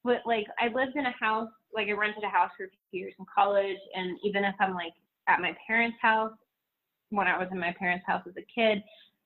[0.04, 1.50] but like I lived in a house.
[1.74, 4.74] Like I rented a house for a few years in college, and even if I'm
[4.74, 4.94] like
[5.28, 6.34] at my parents' house,
[7.10, 8.84] when I was in my parents' house as a kid,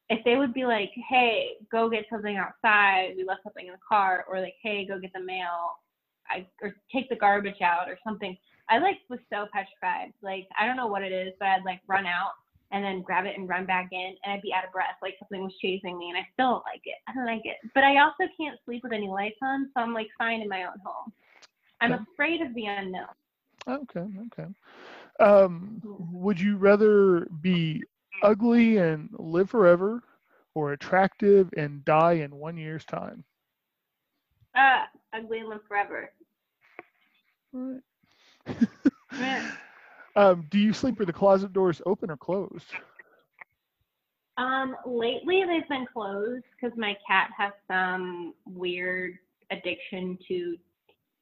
[0.09, 3.79] if they would be like, "Hey, go get something outside," we left something in the
[3.87, 5.79] car, or like, "Hey, go get the mail,"
[6.29, 8.37] I or take the garbage out or something.
[8.69, 10.13] I like was so petrified.
[10.21, 12.33] Like I don't know what it is, but I'd like run out
[12.71, 15.15] and then grab it and run back in, and I'd be out of breath, like
[15.19, 16.97] something was chasing me, and I still don't like it.
[17.07, 17.57] I don't like it.
[17.73, 20.63] But I also can't sleep with any lights on, so I'm like fine in my
[20.63, 21.11] own home.
[21.81, 22.03] I'm Okay.
[22.13, 23.07] afraid of the unknown.
[23.67, 24.47] Okay, okay.
[25.19, 27.83] Um, would you rather be
[28.23, 30.01] ugly and live forever,
[30.55, 33.23] or attractive and die in one year's time?
[34.55, 36.11] Ah, ugly and live forever.
[37.53, 37.79] All
[39.17, 39.41] Yeah.
[40.17, 42.73] um, do you sleep with the closet doors open or closed?
[44.37, 49.17] Um, lately they've been closed because my cat has some weird
[49.51, 50.57] addiction to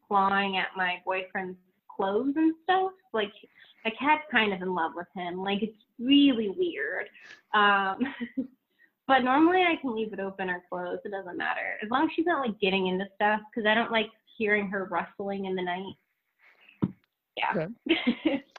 [0.08, 1.58] clawing at my boyfriend's
[1.93, 2.91] clothes and stuff.
[3.14, 3.32] Like
[3.84, 5.43] my cat's kind of in love with him.
[5.43, 7.08] Like it's really weird.
[7.54, 8.00] Um,
[9.08, 11.02] but normally I can leave it open or closed.
[11.06, 13.91] It doesn't matter as long as she's not like getting into stuff because I don't
[13.91, 16.93] like hearing her rustling in the night.
[17.38, 17.68] Yeah.
[17.96, 18.43] Okay.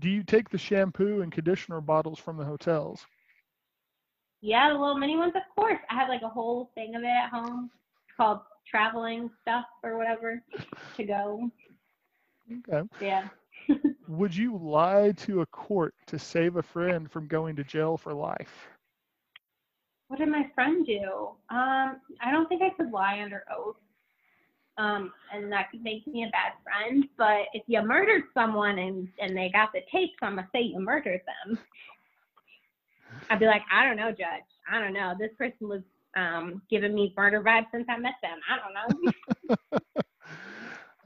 [0.00, 3.06] Do you take the shampoo and conditioner bottles from the hotels?
[4.40, 5.78] yeah, the little mini ones, of course.
[5.90, 7.70] I have like a whole thing of it at home.
[8.16, 10.42] Called traveling stuff or whatever
[10.96, 11.50] to go.
[12.68, 12.88] Okay.
[13.00, 13.28] Yeah.
[14.08, 18.12] Would you lie to a court to save a friend from going to jail for
[18.12, 18.68] life?
[20.10, 21.28] what did my friend do?
[21.50, 23.76] Um, I don't think I could lie under oath.
[24.78, 27.04] Um, and that could make me a bad friend.
[27.18, 30.80] But if you murdered someone and, and they got the tapes, I'm gonna say you
[30.80, 31.58] murdered them.
[33.28, 34.48] I'd be like, I don't know, judge.
[34.70, 35.14] I don't know.
[35.18, 35.82] This person was
[36.16, 38.38] um giving me murder vibes since I met them.
[38.48, 39.10] I don't know.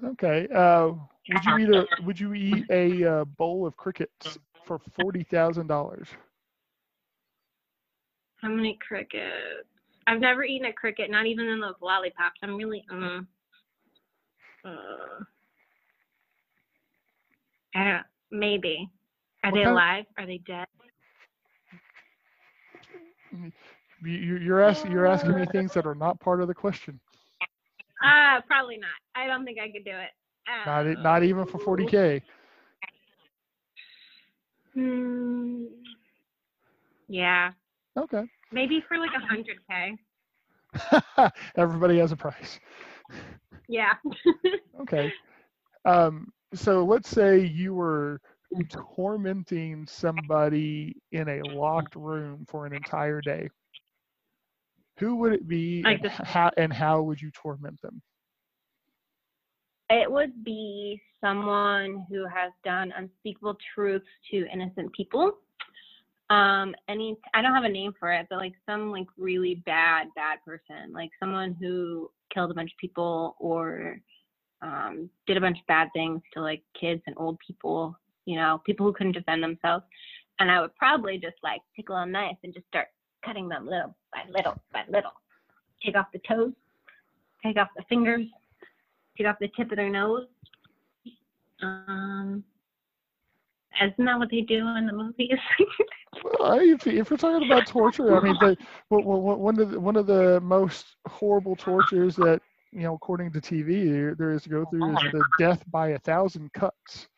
[0.04, 0.46] Okay.
[0.54, 0.92] Uh,
[1.28, 5.66] would you eat a Would you eat a uh, bowl of crickets for forty thousand
[5.68, 6.08] dollars?
[8.36, 9.68] How many crickets?
[10.06, 12.40] I've never eaten a cricket, not even in those lollipops.
[12.42, 13.26] I'm really um
[14.64, 15.24] uh,
[17.74, 18.88] I don't maybe.
[19.44, 20.04] Are What they alive?
[20.18, 20.66] Are they dead?
[24.02, 27.00] You, you're asking You're asking me things that are not part of the question.
[28.02, 28.98] Uh probably not.
[29.14, 30.10] I don't think I could do it.
[30.48, 32.22] Uh, Not Not even for forty k.
[34.74, 35.64] Hmm.
[37.08, 37.52] Yeah.
[37.96, 38.24] Okay.
[38.52, 39.96] Maybe for like hundred K.
[41.56, 42.58] Everybody has a price.
[43.68, 43.94] Yeah.
[44.80, 45.12] Okay.
[45.84, 48.20] Um, so let's say you were
[48.68, 53.48] tormenting somebody in a locked room for an entire day.
[54.98, 58.00] Who would it be Like and, this- how, and how would you torment them?
[59.90, 65.38] It would be someone who has done unspeakable truths to innocent people.
[66.30, 70.08] Um, any I don't have a name for it, but like some like really bad,
[70.16, 74.00] bad person, like someone who killed a bunch of people or
[74.62, 78.62] um, did a bunch of bad things to like kids and old people, you know,
[78.64, 79.84] people who couldn't defend themselves.
[80.38, 82.88] And I would probably just like take a little knife and just start
[83.24, 85.12] cutting them little by little by little.
[85.84, 86.52] Take off the toes,
[87.42, 88.26] take off the fingers,
[89.16, 90.26] take off the tip of their nose.
[91.62, 92.42] Um,
[93.82, 95.28] isn't that what they do in the movies?
[96.22, 98.56] Well, if, if we're talking about torture, I mean, the,
[98.88, 102.40] one- one one of the, one of the most horrible tortures that
[102.72, 105.88] you know, according to TV, there, there is to go through is the death by
[105.90, 107.08] a thousand cuts.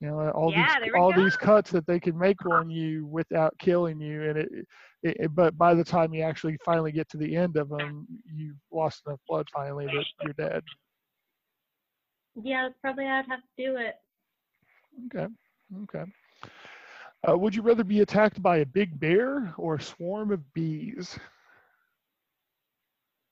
[0.00, 1.14] You know, all Yeah, these all go.
[1.14, 4.48] these cuts that they can make on you without killing you, and it,
[5.02, 8.06] it, it- but by the time you actually finally get to the end of them,
[8.32, 10.62] you've lost enough blood finally that you're dead.
[12.42, 13.94] yeah, probably I'd have to do it.
[15.06, 15.26] Okay,
[15.84, 16.04] okay.
[17.28, 21.18] Uh, would you rather be attacked by a big bear or a swarm of bees?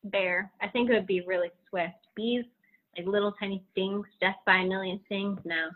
[0.05, 0.51] Bear.
[0.61, 1.95] I think it would be really swift.
[2.15, 2.45] Bees,
[2.97, 5.39] like little tiny stings, death by a million stings.
[5.45, 5.71] No.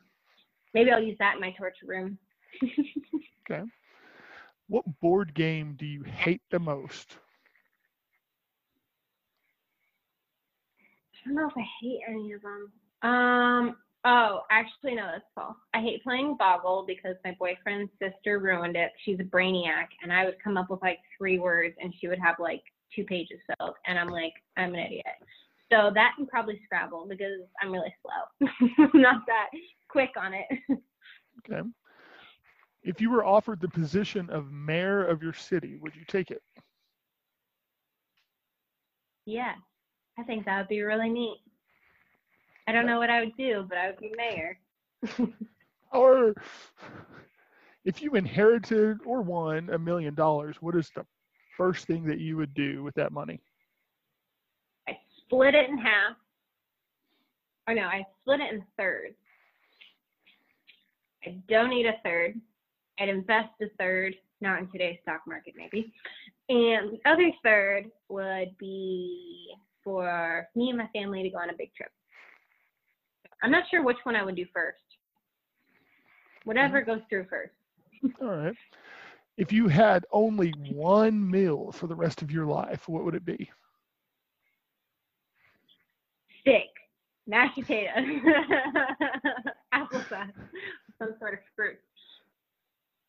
[0.74, 2.18] Maybe I'll use that in my torture room.
[3.50, 3.64] Okay.
[4.68, 7.18] What board game do you hate the most?
[11.12, 12.72] I don't know if I hate any of them.
[13.02, 13.76] Um.
[14.04, 15.56] Oh, actually, no, that's false.
[15.74, 18.92] I hate playing Boggle because my boyfriend's sister ruined it.
[19.04, 22.18] She's a brainiac, and I would come up with like three words, and she would
[22.18, 22.62] have like
[22.94, 25.04] two pages filled, and I'm like, I'm an idiot.
[25.70, 28.48] So that and probably Scrabble because I'm really slow.
[28.94, 29.48] Not that
[29.88, 30.46] quick on it.
[31.48, 31.68] Okay.
[32.82, 36.42] If you were offered the position of mayor of your city, would you take it?
[39.26, 39.52] yeah,
[40.18, 41.38] I think that would be really neat.
[42.66, 44.58] I don't know what I would do, but I would be mayor.
[45.92, 46.34] Or
[47.84, 51.04] if you inherited or won a million dollars, what is the
[51.56, 53.40] first thing that you would do with that money?
[54.88, 56.16] I split it in half.
[57.66, 59.16] Or no, I split it in thirds.
[61.26, 62.40] I'd donate a third.
[62.98, 65.92] I'd invest a third, not in today's stock market maybe.
[66.48, 69.54] And the other third would be
[69.84, 71.90] for me and my family to go on a big trip.
[73.42, 74.78] I'm not sure which one I would do first.
[76.44, 77.52] Whatever goes through first.
[78.22, 78.54] All right.
[79.36, 83.24] If you had only one meal for the rest of your life, what would it
[83.24, 83.50] be?
[86.42, 86.70] Steak,
[87.26, 87.92] mashed potatoes,
[89.74, 90.32] applesauce,
[90.98, 91.78] some sort of fruit,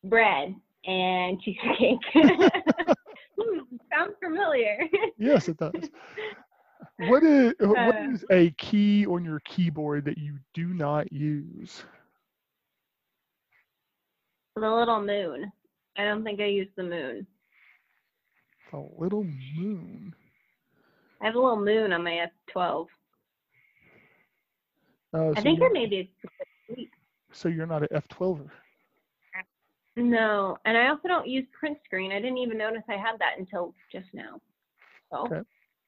[0.04, 0.54] bread,
[0.86, 1.98] and cheesecake.
[3.40, 3.60] Hmm,
[3.90, 4.78] Sounds familiar.
[5.16, 5.72] Yes, it does.
[6.98, 8.12] What is what Uh.
[8.12, 11.84] is a key on your keyboard that you do not use?
[14.56, 15.52] The little moon.
[15.96, 17.26] I don't think I use the moon.
[18.72, 19.24] A little
[19.56, 20.14] moon.
[21.20, 22.86] I have a little moon on my F12.
[25.14, 26.10] Uh, I think you're, I maybe
[27.32, 28.50] so you're not an F12er.
[29.96, 32.12] no, and I also don't use print screen.
[32.12, 34.40] I didn't even notice I had that until just now.
[35.10, 35.42] So Okay.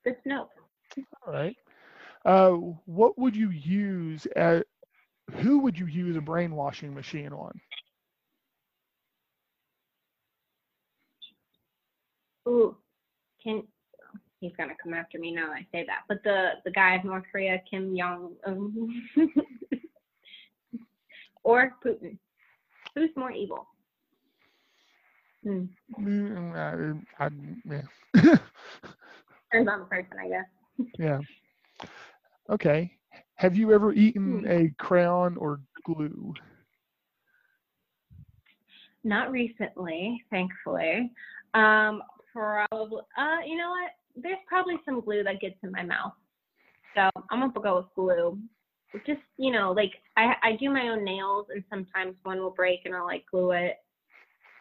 [0.05, 0.49] good to know.
[1.27, 1.57] All right.
[2.25, 2.53] Uh,
[2.87, 4.67] what would you use at?
[5.41, 7.61] Who would you use a brainwashing machine on?
[12.47, 12.77] Ooh,
[13.43, 13.63] can
[14.41, 16.03] he's gonna come after me now that I say that.
[16.09, 19.03] But the the guy of North Korea, Kim Jong Un,
[21.45, 22.19] or Putin,
[22.95, 23.67] who's more evil?
[25.43, 25.65] Hmm.
[26.01, 27.29] Mm, I, I,
[27.65, 27.83] yeah.
[29.53, 30.47] Depends on the person, I guess.
[30.99, 31.21] Yeah.
[32.51, 32.93] Okay.
[33.37, 34.47] Have you ever eaten Hmm.
[34.47, 36.33] a crayon or glue?
[39.03, 41.13] Not recently, thankfully.
[41.53, 42.03] Um,
[42.33, 43.03] probably.
[43.19, 43.91] Uh, you know what?
[44.17, 46.15] There's probably some glue that gets in my mouth,
[46.95, 48.39] so I'm gonna go with glue.
[49.07, 52.81] Just you know, like I I do my own nails, and sometimes one will break,
[52.85, 53.77] and I'll like glue it,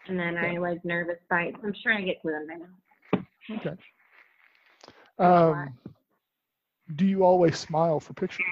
[0.08, 1.58] and then I like nervous bites.
[1.64, 3.26] I'm sure I get glue in my mouth.
[3.52, 3.76] Okay.
[5.20, 5.78] Um,
[6.96, 8.46] do you always smile for pictures?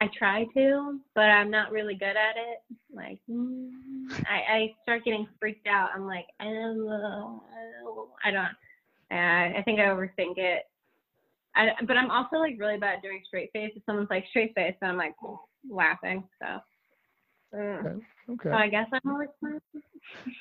[0.00, 2.58] I try to, but I'm not really good at it.
[2.94, 3.70] Like, mm,
[4.28, 5.88] I, I start getting freaked out.
[5.94, 7.42] I'm like, I don't know.
[8.22, 8.44] I don't.
[9.10, 10.64] Uh, I think I overthink it.
[11.54, 13.72] I, but I'm also like really bad at doing straight face.
[13.74, 15.14] If someone's like straight face, then I'm like
[15.70, 16.24] laughing.
[16.42, 16.60] So,
[17.56, 17.80] mm.
[17.80, 18.04] Okay.
[18.28, 18.50] Okay.
[18.50, 19.60] so I guess I'm always smiling.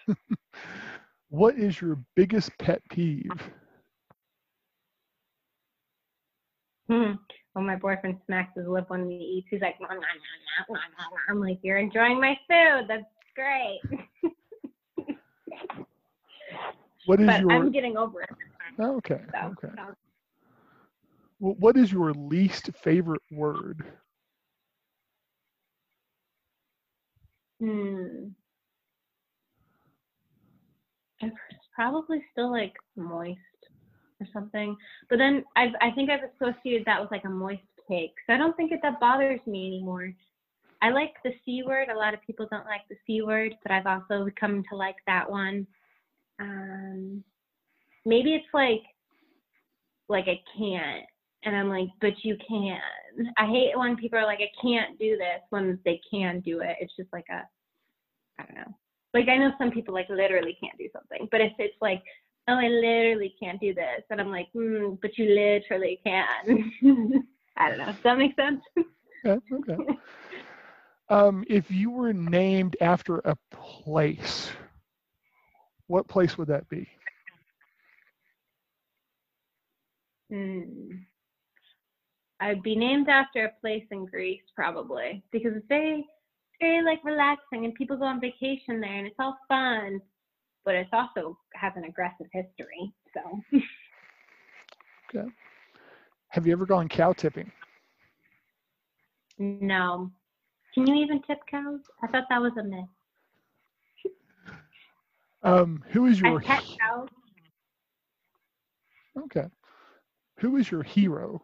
[1.30, 3.26] What is your biggest pet peeve?
[3.30, 3.50] Hmm.
[6.88, 10.08] When my boyfriend smacks his lip when he eats, he's like, "Nom, nom, nom,
[10.70, 12.88] nom, nom, nom." I'm like, you're enjoying my food.
[12.88, 13.04] That's
[13.36, 13.82] great.
[17.06, 18.30] What is but your I'm getting over it.
[18.80, 19.22] oh, okay?
[19.32, 19.74] So, Okay.
[19.76, 19.94] so.
[21.40, 23.86] Wh- What is your least favorite word?
[27.60, 28.34] Hmm.
[31.22, 31.36] It's
[31.76, 33.40] probably still like moist
[34.20, 34.76] or something.
[35.09, 38.13] But then I've I think I've associated that with like a moist cake.
[38.28, 40.11] So I don't think it that bothers me anymore.
[40.82, 41.89] I like the C word.
[41.89, 44.97] A lot of people don't like the C word, but I've also come to like
[45.07, 45.68] that one.
[46.39, 47.24] Um
[48.05, 48.84] maybe it's like
[50.07, 51.05] like I can't
[51.45, 52.80] and I'm like, but you can.
[53.38, 56.76] I hate when people are like, I can't do this when they can do it.
[56.82, 57.47] It's just like a,
[58.39, 58.76] I don't know.
[59.13, 62.03] Like I know some people like literally can't do something, but if it's like,
[62.48, 66.72] oh, I literally can't do this, and I'm like, mm, but you literally can.
[67.58, 67.86] I don't know.
[67.86, 68.62] Does that make sense?
[69.26, 69.56] Okay.
[69.72, 69.98] Okay.
[71.10, 74.52] um, if you were named after a place,
[75.88, 76.88] what place would that be?
[80.32, 80.91] Hmm.
[82.39, 86.06] I'd be named after a place in Greece probably because it's very,
[86.60, 90.02] very like relaxing and people go on vacation there and it's all fun,
[90.66, 92.91] but it also has an aggressive history.
[93.13, 93.41] So
[95.16, 95.30] okay.
[96.30, 97.51] Have you ever gone cow tipping?
[99.38, 100.11] no.
[100.74, 101.80] Can you even tip cows?
[102.03, 102.84] I thought that was a myth.
[105.43, 107.07] Um, who is I your pet he- cows.
[109.20, 109.47] okay?
[110.39, 111.41] Who is your hero?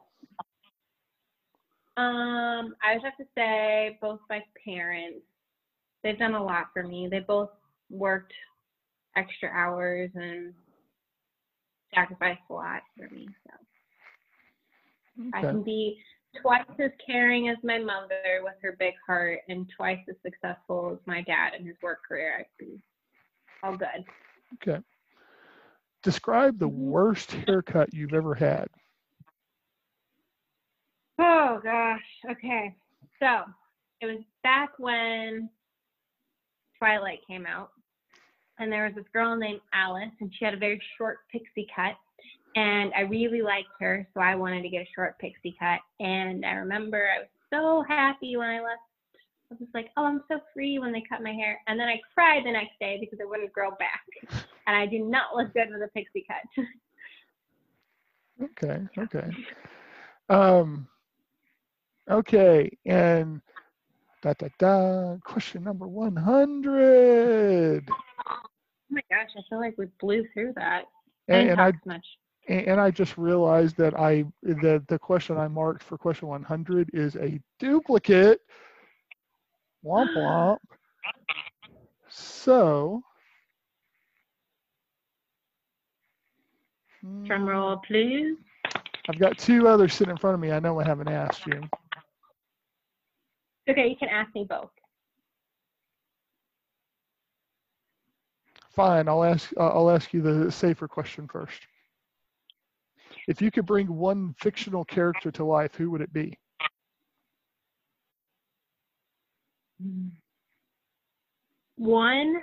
[1.98, 5.22] Um, I would have to say both my parents.
[6.04, 7.08] They've done a lot for me.
[7.10, 7.52] They both
[7.90, 8.34] worked
[9.16, 10.54] extra hours and
[11.94, 13.28] sacrificed a lot for me.
[13.46, 16.02] So I can be
[16.42, 21.00] twice as caring as my mother with her big heart and twice as successful as
[21.06, 22.36] my dad in his work career.
[22.40, 22.84] I can be
[23.64, 24.06] all good.
[24.56, 24.82] Okay.
[26.04, 26.76] Describe the Mhm.
[26.76, 28.68] worst haircut you've ever had.
[31.20, 32.20] Oh gosh.
[32.30, 32.76] Okay.
[33.20, 33.46] So
[34.00, 35.50] it was back when
[36.80, 37.72] Twilight came out,
[38.62, 41.96] and there was this girl named Alice, and she had a very short pixie cut,
[42.56, 45.80] and I really liked her, so I wanted to get a short pixie cut.
[46.00, 48.82] And I remember I was so happy when I left.
[49.52, 51.60] I was like, oh, I'm so free when they cut my hair.
[51.68, 54.04] And then I cried the next day because it wouldn't grow back.
[54.68, 56.66] And I did not look good with a pixie cut.
[58.44, 58.88] Okay.
[58.96, 59.32] Okay.
[60.30, 60.88] Um,
[62.10, 62.70] okay.
[62.86, 63.42] And
[64.22, 65.18] da da da.
[65.26, 67.90] Question number one hundred.
[68.92, 70.84] Oh my gosh, I feel like we blew through that.
[71.28, 72.06] And, and I much.
[72.50, 77.16] And, I just realized that I that the question I marked for question 100 is
[77.16, 78.42] a duplicate.
[79.86, 80.58] Womp womp.
[82.10, 83.02] So.
[87.02, 88.38] Drum hmm, roll, please.
[89.10, 90.52] I've got two others sitting in front of me.
[90.52, 91.62] I know I haven't asked you.
[93.70, 94.70] Okay, you can ask me both.
[98.74, 99.52] Fine, I'll ask.
[99.58, 101.62] uh, I'll ask you the safer question first.
[103.28, 106.38] If you could bring one fictional character to life, who would it be?
[111.76, 112.42] One.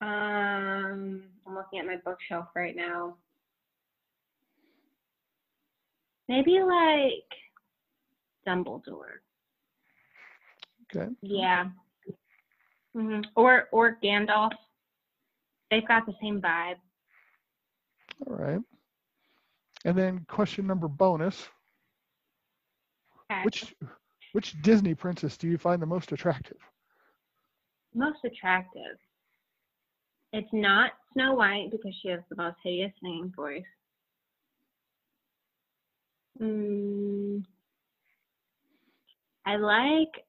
[0.00, 3.16] Um, I'm looking at my bookshelf right now.
[6.28, 7.28] Maybe like
[8.46, 9.20] Dumbledore.
[10.94, 11.12] Okay.
[11.20, 11.66] Yeah.
[12.94, 14.52] Hmm Or or Gandalf.
[15.70, 16.76] They've got the same vibe.
[18.26, 18.60] All right.
[19.84, 21.48] And then question number bonus.
[23.30, 23.42] Okay.
[23.44, 23.74] Which
[24.32, 26.58] which Disney princess do you find the most attractive?
[27.94, 28.98] most attractive.
[30.32, 33.62] It's not Snow White because she has the most hideous singing voice.
[36.40, 37.44] Mm,
[39.44, 40.24] I like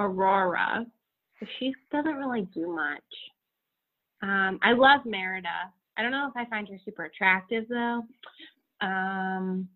[0.00, 0.86] Aurora,
[1.58, 3.02] she doesn't really do much.
[4.22, 5.70] Um, I love Merida.
[5.96, 8.02] I don't know if I find her super attractive though.
[8.80, 9.68] Um,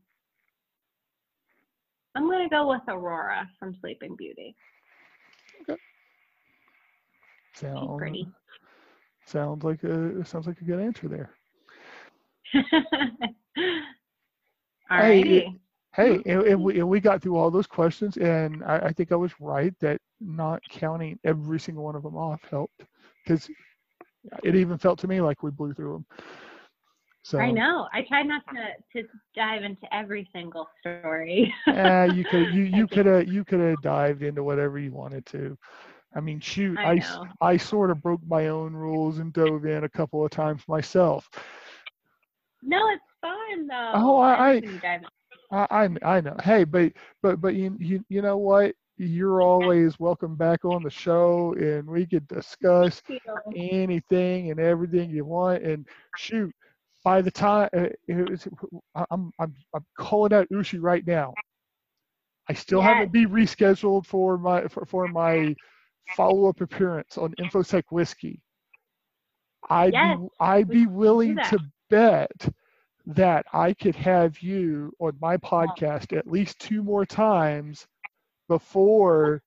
[2.15, 4.57] I'm gonna go with Aurora from Sleeping Beauty.
[7.55, 8.27] Sound, pretty.
[9.27, 11.31] sounds like a sounds like a good answer there.
[14.91, 15.59] Hey,
[15.95, 19.13] Hey, and, and we, and we got through all those questions, and I, I think
[19.13, 22.83] I was right that not counting every single one of them off helped
[23.25, 23.51] because
[24.43, 26.07] it even felt to me like we blew through them.
[27.23, 27.89] So I know.
[27.93, 31.53] I tried not to to dive into every single story.
[31.67, 35.25] uh, you could you you could have you could have dived into whatever you wanted
[35.27, 35.57] to.
[36.15, 37.03] I mean, shoot, I I.
[37.41, 41.29] I sort of broke my own rules and dove in a couple of times myself.
[42.63, 43.93] no, it's fun though.
[43.95, 45.09] Oh, I- I- when you dive in.
[45.51, 45.67] I,
[46.03, 46.37] I I know.
[46.43, 46.93] Hey, but
[47.23, 48.75] but but you you you know what?
[48.97, 53.03] You're always welcome back on the show, and we could discuss
[53.55, 55.63] anything and everything you want.
[55.63, 56.55] And shoot,
[57.05, 58.49] by the time uh, was,
[59.11, 61.39] I'm I'm I'm calling out Ushi right now.
[62.49, 65.57] I still haven't been rescheduled for my for, for my
[66.07, 68.43] follow up appearance on InfoSec Whiskey.
[69.69, 72.49] I'd Yes, be I'd we be willing to bet
[73.07, 77.87] that I could have you on my podcast at least two more times
[78.49, 79.43] before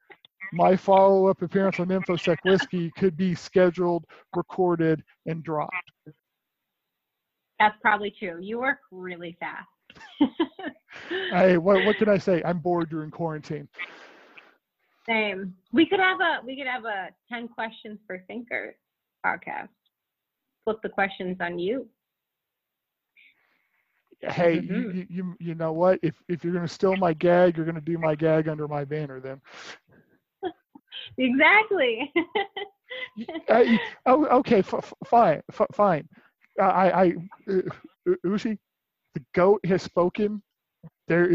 [0.54, 5.74] my follow up appearance on InfoSec Whiskey could be scheduled, recorded, and dropped.
[7.60, 8.40] That's probably true.
[8.42, 9.68] You work really fast.
[11.32, 12.42] Hey, what what can I say?
[12.44, 13.68] I'm bored during quarantine.
[15.08, 15.54] Same.
[15.72, 18.76] We could have a we could have a ten questions for thinkers
[19.26, 19.70] podcast.
[20.64, 21.88] Flip the questions on you.
[24.22, 24.92] Hey, you, Mhm.
[24.92, 26.00] you, you you know what?
[26.02, 29.20] If if you're gonna steal my gag, you're gonna do my gag under my banner
[29.20, 29.42] then.
[31.18, 32.12] Exactly.
[33.50, 36.08] I, oh, okay, f- f- fine, f- fine.
[36.60, 37.14] I, I,
[37.50, 37.62] uh,
[38.26, 38.58] Ushi,
[39.16, 40.42] the goat has spoken.
[41.08, 41.28] There,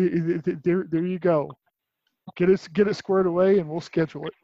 [0.62, 1.56] there, there you go.
[2.36, 4.34] Get it, get it squared away, and we'll schedule it.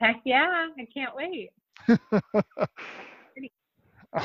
[0.00, 1.50] Heck yeah, I can't wait.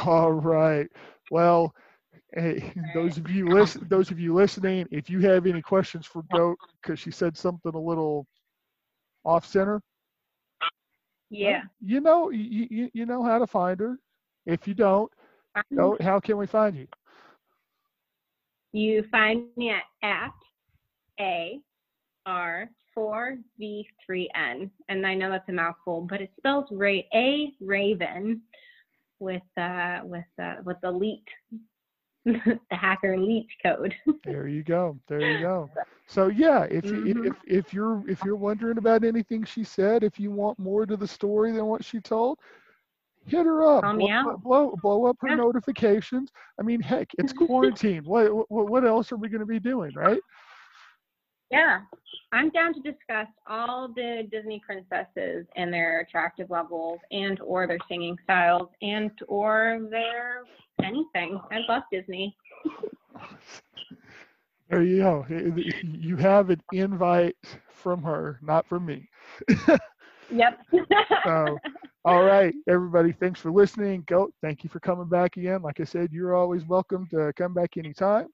[0.08, 0.88] All right.
[1.30, 1.74] Well,
[2.34, 6.23] hey, those of you listen, those of you listening, if you have any questions for
[6.34, 8.25] Goat, because she said something a little
[9.23, 9.82] off center,
[11.30, 11.63] Yeah.
[11.84, 13.97] you know, you, you, you know how to find her.
[14.45, 15.11] If you don't,
[15.75, 16.88] Goat, how can we find you?
[18.73, 20.32] You find me at, at
[21.19, 21.59] A
[22.25, 24.69] R 4V3N.
[24.89, 28.41] And I know that's a mouthful, but it spells ra- A Raven
[29.19, 31.25] with uh with uh with the leak
[32.69, 33.95] the hacker leak code.
[34.25, 34.99] There you go.
[35.07, 35.69] There you go.
[36.07, 37.25] So yeah, if Mhm.
[37.25, 40.97] if if you're if you're wondering about anything she said, if you want more to
[40.97, 42.39] the story than what she told,
[43.25, 43.88] hit her up.
[43.93, 45.36] Blow, blow blow up her Yeah.
[45.36, 46.32] notifications.
[46.59, 48.03] I mean, heck, it's quarantine.
[48.05, 50.21] what, what what else are we going to be doing, right?
[51.52, 51.82] Yeah.
[52.34, 57.78] I'm down to discuss all the Disney princesses and their attractive levels and or their
[57.88, 60.43] singing styles and or their
[60.84, 61.39] anything.
[61.52, 62.36] I love Disney.
[64.70, 65.26] There you go.
[65.30, 67.38] You have an invite
[67.72, 69.08] from her, not from me.
[70.30, 70.60] Yep.
[71.24, 71.58] So,
[72.06, 74.04] all right, everybody, thanks for listening.
[74.08, 74.30] Go.
[74.41, 75.62] thank you for coming back again.
[75.62, 78.28] Like I said, you're always welcome to come back anytime.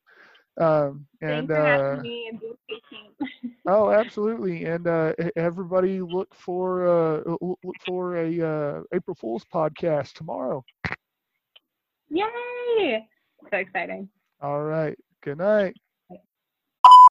[0.60, 2.40] Um, and Thanks for having
[2.72, 4.66] uh, oh, absolutely.
[4.66, 10.64] And uh, everybody, look for uh, look for a uh, April Fool's podcast tomorrow.
[12.10, 13.08] Yay!
[13.50, 14.10] So exciting.
[14.42, 14.98] All right.
[15.22, 15.76] Good night.